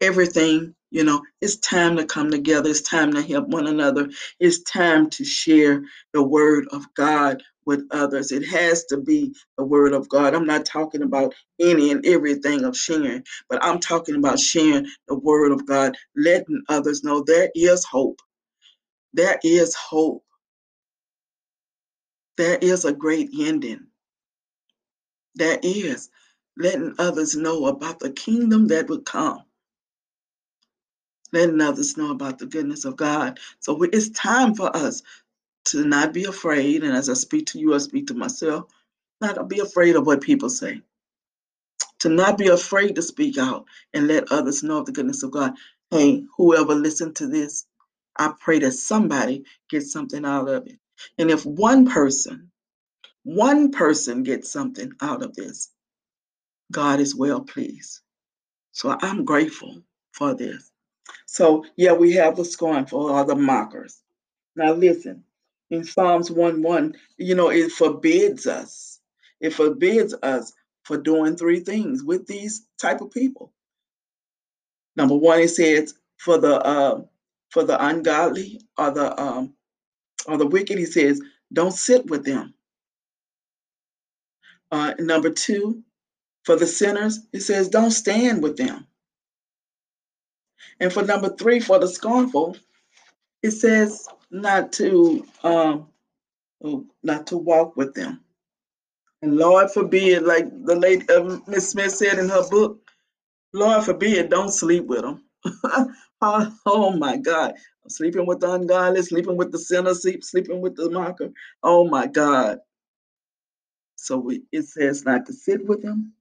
everything. 0.02 0.74
You 0.90 1.04
know, 1.04 1.22
it's 1.42 1.58
time 1.58 1.98
to 1.98 2.06
come 2.06 2.32
together. 2.32 2.70
It's 2.70 2.82
time 2.82 3.14
to 3.14 3.22
help 3.22 3.50
one 3.50 3.68
another. 3.68 4.10
It's 4.40 4.64
time 4.64 5.10
to 5.12 5.26
share 5.26 5.84
the 6.14 6.24
word 6.24 6.66
of 6.72 6.86
God 6.94 7.44
with 7.66 7.86
others. 7.92 8.32
It 8.32 8.48
has 8.48 8.86
to 8.86 8.98
be 8.98 9.36
the 9.58 9.66
word 9.66 9.94
of 9.94 10.08
God. 10.08 10.34
I'm 10.34 10.46
not 10.46 10.66
talking 10.66 11.02
about 11.02 11.36
any 11.60 11.92
and 11.92 12.06
everything 12.06 12.64
of 12.64 12.78
sharing, 12.78 13.24
but 13.50 13.62
I'm 13.62 13.80
talking 13.80 14.16
about 14.16 14.40
sharing 14.40 14.88
the 15.10 15.16
word 15.20 15.52
of 15.52 15.66
God, 15.68 15.98
letting 16.16 16.64
others 16.70 17.04
know 17.04 17.22
there 17.22 17.50
is 17.54 17.84
hope. 17.84 18.22
There 19.18 19.40
is 19.44 19.76
hope. 19.76 20.26
There 22.38 22.58
is 22.62 22.86
a 22.86 22.94
great 22.94 23.32
ending. 23.40 23.88
There 25.36 25.60
is 25.64 26.10
letting 26.58 26.96
others 27.00 27.36
know 27.36 27.68
about 27.68 28.00
the 28.00 28.12
kingdom 28.12 28.68
that 28.70 28.90
would 28.90 29.06
come 29.06 29.44
letting 31.34 31.62
others 31.62 31.98
know 31.98 32.12
about 32.12 32.40
the 32.40 32.46
goodness 32.46 32.86
of 32.86 32.96
God. 32.96 33.40
So 33.60 33.82
it's 33.84 34.10
time 34.10 34.56
for 34.56 34.76
us 34.76 35.04
to 35.66 35.84
not 35.86 36.14
be 36.14 36.26
afraid. 36.26 36.84
And 36.84 36.96
as 36.96 37.10
I 37.10 37.14
speak 37.14 37.48
to 37.48 37.60
you, 37.60 37.74
I 37.74 37.80
speak 37.80 38.08
to 38.08 38.14
myself, 38.14 38.66
not 39.22 39.36
to 39.36 39.44
be 39.44 39.60
afraid 39.60 39.96
of 39.96 40.06
what 40.06 40.22
people 40.22 40.50
say. 40.50 40.82
To 42.02 42.10
not 42.10 42.38
be 42.38 42.48
afraid 42.48 42.96
to 42.96 43.02
speak 43.02 43.38
out 43.38 43.66
and 43.94 44.08
let 44.08 44.32
others 44.32 44.64
know 44.64 44.80
of 44.80 44.86
the 44.86 44.92
goodness 44.92 45.24
of 45.24 45.32
God. 45.32 45.54
Hey, 45.92 46.24
whoever 46.38 46.76
listened 46.76 47.16
to 47.18 47.28
this, 47.28 47.66
I 48.20 48.34
pray 48.40 48.60
that 48.60 48.72
somebody 48.74 49.46
gets 49.70 49.92
something 49.92 50.26
out 50.26 50.50
of 50.50 50.68
it. 50.68 50.80
And 51.18 51.32
if 51.32 51.46
one 51.46 51.88
person, 51.88 52.52
one 53.24 53.72
person 53.72 54.24
gets 54.24 54.52
something 54.52 54.94
out 55.02 55.24
of 55.24 55.36
this, 55.36 55.70
God 56.72 57.00
is 57.00 57.16
well 57.16 57.42
pleased. 57.42 58.02
So 58.72 58.96
I'm 59.02 59.26
grateful 59.26 59.82
for 60.14 60.36
this. 60.36 60.72
So, 61.26 61.66
yeah, 61.76 61.94
we 61.94 62.14
have 62.14 62.36
the 62.36 62.46
scornful 62.46 63.10
or 63.10 63.26
the 63.26 63.36
mockers. 63.36 64.02
Now, 64.56 64.74
listen, 64.74 65.24
in 65.70 65.84
Psalms 65.84 66.32
1 66.32 66.62
1, 66.62 66.96
you 67.18 67.36
know, 67.36 67.50
it 67.50 67.72
forbids 67.72 68.48
us. 68.48 69.00
It 69.40 69.54
forbids 69.54 70.16
us 70.24 70.54
for 70.84 70.98
doing 70.98 71.36
three 71.36 71.60
things 71.60 72.04
with 72.04 72.28
these 72.28 72.66
type 72.82 73.02
of 73.02 73.12
people. 73.12 73.54
Number 74.96 75.16
one, 75.16 75.40
it 75.42 75.50
says 75.50 75.94
for 76.18 76.40
the 76.40 76.62
uh, 76.66 77.02
for 77.50 77.64
the 77.64 77.84
ungodly 77.86 78.62
or 78.78 78.92
the 78.92 79.20
um, 79.22 79.54
or 80.28 80.38
the 80.38 80.48
wicked, 80.48 80.78
he 80.78 80.86
says, 80.86 81.22
don't 81.54 81.74
sit 81.74 82.06
with 82.08 82.26
them. 82.26 82.54
Uh, 84.72 84.94
number 85.00 85.30
two, 85.30 85.84
for 86.46 86.56
the 86.56 86.68
sinners, 86.68 87.20
it 87.34 87.42
says, 87.42 87.70
don't 87.70 87.92
stand 87.92 88.44
with 88.44 88.58
them. 88.58 88.88
And 90.80 90.92
for 90.92 91.04
number 91.04 91.30
three, 91.36 91.60
for 91.60 91.80
the 91.80 91.88
scornful, 91.88 92.58
it 93.44 93.52
says 93.52 94.08
not 94.32 94.74
to 94.74 95.26
um, 95.44 95.88
oh, 96.64 96.86
not 97.04 97.28
to 97.28 97.38
walk 97.38 97.78
with 97.78 97.94
them. 97.94 98.22
And 99.22 99.38
Lord 99.38 99.72
forbid, 99.72 100.24
like 100.24 100.48
the 100.66 100.76
late 100.76 101.10
uh, 101.10 101.40
Miss 101.48 101.70
Smith 101.70 101.92
said 101.94 102.20
in 102.20 102.30
her 102.30 102.48
book, 102.50 102.80
Lord 103.54 103.84
forbid, 103.86 104.30
don't 104.30 104.52
sleep 104.52 104.86
with 104.86 105.02
them. 105.02 105.24
oh, 106.22 106.54
oh, 106.66 106.98
my 106.98 107.18
God, 107.18 107.54
I'm 107.84 107.90
sleeping 107.90 108.26
with 108.26 108.40
the 108.40 108.52
ungodly, 108.52 109.02
sleeping 109.02 109.38
with 109.38 109.52
the 109.52 109.60
sinner, 109.60 109.94
sleep, 109.94 110.24
sleeping 110.24 110.62
with 110.62 110.76
the 110.76 110.90
mocker. 110.90 111.32
Oh 111.64 111.88
my 111.88 112.08
God. 112.08 112.60
So 113.96 114.18
we, 114.18 114.44
it 114.52 114.64
says 114.64 115.06
not 115.06 115.26
to 115.26 115.34
sit 115.34 115.66
with 115.66 115.82
them, 115.82 116.14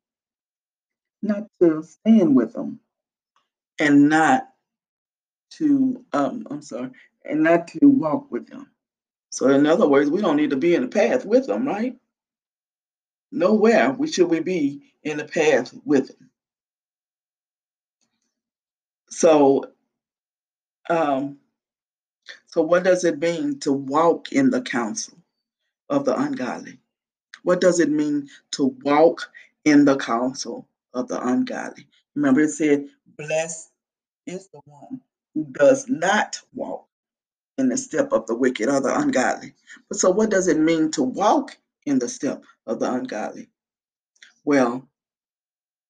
not 1.23 1.45
to 1.61 1.83
stand 1.83 2.35
with 2.35 2.53
them, 2.53 2.81
and 3.79 4.09
not 4.09 4.49
to 5.51 6.05
um, 6.13 6.47
I'm 6.51 6.63
sorry, 6.63 6.91
and 7.25 7.43
not 7.43 7.69
to 7.69 7.89
walk 7.89 8.31
with 8.31 8.49
them. 8.49 8.71
So 9.31 9.49
in 9.49 9.67
other 9.67 9.87
words, 9.87 10.11
we 10.11 10.23
don't 10.23 10.37
need 10.37 10.51
to 10.51 10.57
be 10.57 10.75
in 10.75 10.83
the 10.83 10.89
path 10.89 11.27
with 11.27 11.47
them, 11.47 11.67
right? 11.67 11.97
Nowhere 13.31 13.93
we 13.93 14.09
should 14.11 14.31
we 14.31 14.41
be 14.41 14.93
in 15.03 15.19
the 15.19 15.25
path 15.25 15.75
with 15.85 16.09
them. 16.09 16.31
So 19.11 19.73
um 20.91 21.39
so 22.47 22.63
what 22.63 22.85
does 22.85 23.05
it 23.05 23.19
mean 23.19 23.59
to 23.61 23.73
walk 23.73 24.33
in 24.33 24.51
the 24.51 24.63
counsel 24.63 25.19
of 25.89 26.05
the 26.05 26.17
ungodly? 26.17 26.79
What 27.43 27.61
does 27.61 27.81
it 27.81 27.91
mean 27.91 28.29
to 28.53 28.77
walk 28.83 29.31
in 29.65 29.85
the 29.85 29.97
counsel 29.97 30.67
of 30.95 31.09
the 31.09 31.25
ungodly? 31.25 31.87
Remember 32.15 32.41
it 32.41 32.51
said, 32.51 32.89
blessed 33.17 33.71
is 34.27 34.49
the 34.49 34.61
one 34.65 35.01
who 35.35 35.45
does 35.53 35.89
not 35.89 36.41
walk 36.55 36.87
in 37.59 37.69
the 37.69 37.77
step 37.77 38.13
of 38.13 38.27
the 38.27 38.35
wicked 38.35 38.69
or 38.69 38.81
the 38.81 38.99
ungodly. 38.99 39.55
But 39.89 39.99
so, 39.99 40.11
what 40.11 40.31
does 40.31 40.49
it 40.49 40.59
mean 40.59 40.91
to 40.93 41.03
walk 41.03 41.57
in 41.85 41.99
the 41.99 42.09
step 42.09 42.43
of 42.67 42.81
the 42.81 42.93
ungodly? 42.93 43.49
Well, 44.45 44.89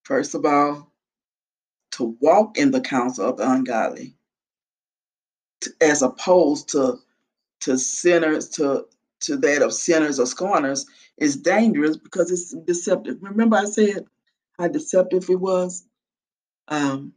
first 0.02 0.35
of 0.35 0.44
all, 0.44 0.92
to 1.92 2.16
walk 2.20 2.59
in 2.59 2.70
the 2.70 2.80
counsel 2.80 3.28
of 3.28 3.38
the 3.38 3.50
ungodly, 3.50 4.14
as 5.81 6.03
opposed 6.03 6.71
to 6.71 6.99
to 7.61 7.79
sinners, 7.79 8.49
to 8.51 8.87
to 9.21 9.37
that 9.38 9.62
of 9.62 9.73
sinners 9.73 10.21
or 10.21 10.27
scorners, 10.27 10.87
is 11.19 11.37
dangerous 11.37 11.97
because 11.97 12.31
it's 12.31 12.53
deceptive. 12.66 13.19
Remember, 13.23 13.57
I 13.57 13.64
said 13.64 14.07
how 14.59 14.69
deceptive 14.69 15.29
it 15.31 15.40
was. 15.40 15.85
Um, 16.69 17.14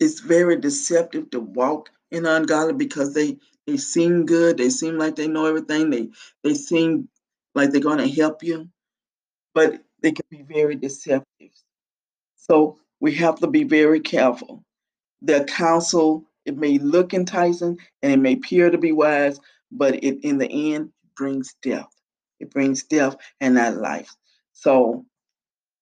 it's 0.00 0.20
very 0.20 0.56
deceptive 0.56 1.30
to 1.30 1.40
walk 1.40 1.90
in 2.10 2.26
ungodly 2.26 2.74
because 2.74 3.14
they 3.14 3.38
they 3.66 3.76
seem 3.76 4.26
good. 4.26 4.58
They 4.58 4.70
seem 4.70 4.98
like 4.98 5.16
they 5.16 5.28
know 5.28 5.46
everything. 5.46 5.90
They 5.90 6.10
they 6.42 6.54
seem 6.54 7.08
like 7.54 7.70
they're 7.70 7.80
going 7.80 7.98
to 7.98 8.08
help 8.08 8.42
you, 8.42 8.68
but 9.54 9.82
they 10.02 10.12
can 10.12 10.26
be 10.30 10.42
very 10.42 10.76
deceptive. 10.76 11.50
So 12.36 12.78
we 13.00 13.14
have 13.16 13.36
to 13.40 13.46
be 13.46 13.64
very 13.64 14.00
careful. 14.00 14.64
The 15.22 15.44
counsel 15.44 16.24
it 16.50 16.58
may 16.58 16.78
look 16.78 17.14
enticing 17.14 17.78
and 18.02 18.12
it 18.12 18.18
may 18.20 18.34
appear 18.34 18.70
to 18.70 18.78
be 18.78 18.92
wise, 18.92 19.40
but 19.72 19.96
it 20.04 20.20
in 20.24 20.38
the 20.38 20.74
end 20.74 20.90
brings 21.16 21.54
death. 21.62 21.90
It 22.40 22.52
brings 22.52 22.84
death 22.84 23.16
and 23.40 23.56
not 23.56 23.76
life. 23.78 24.14
So 24.54 25.06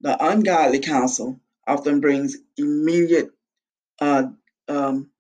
the 0.02 0.16
ungodly 0.24 0.81
counsel 0.81 1.40
often 1.66 2.00
brings 2.00 2.38
immediate 2.59 3.31
uh, 4.00 4.24
um, 4.68 5.11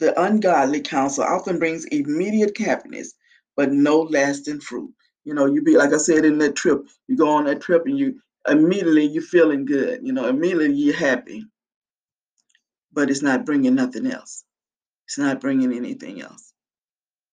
the 0.00 0.20
ungodly 0.22 0.82
counsel 0.82 1.24
often 1.24 1.58
brings 1.60 1.86
immediate 1.86 2.58
happiness, 2.58 3.14
but 3.56 3.72
no 3.72 4.02
lasting 4.02 4.60
fruit. 4.60 4.92
You 5.24 5.34
know, 5.34 5.46
you 5.46 5.62
be 5.62 5.76
like 5.78 5.94
I 5.94 5.98
said 5.98 6.26
in 6.26 6.38
that 6.40 6.56
trip, 6.56 6.84
you 7.08 7.16
go 7.16 7.30
on 7.30 7.46
that 7.46 7.62
trip 7.62 7.84
and 7.86 7.98
you 7.98 8.20
immediately 8.48 9.06
you're 9.06 9.22
feeling 9.24 9.66
good. 9.66 10.00
You 10.04 10.12
know, 10.14 10.28
immediately 10.28 10.74
you're 10.74 10.96
happy. 10.96 11.44
but 12.92 13.10
it's 13.10 13.22
not 13.22 13.46
bringing 13.46 13.74
nothing 13.74 14.06
else. 14.06 14.44
It's 15.10 15.18
not 15.18 15.40
bringing 15.40 15.74
anything 15.74 16.22
else. 16.22 16.49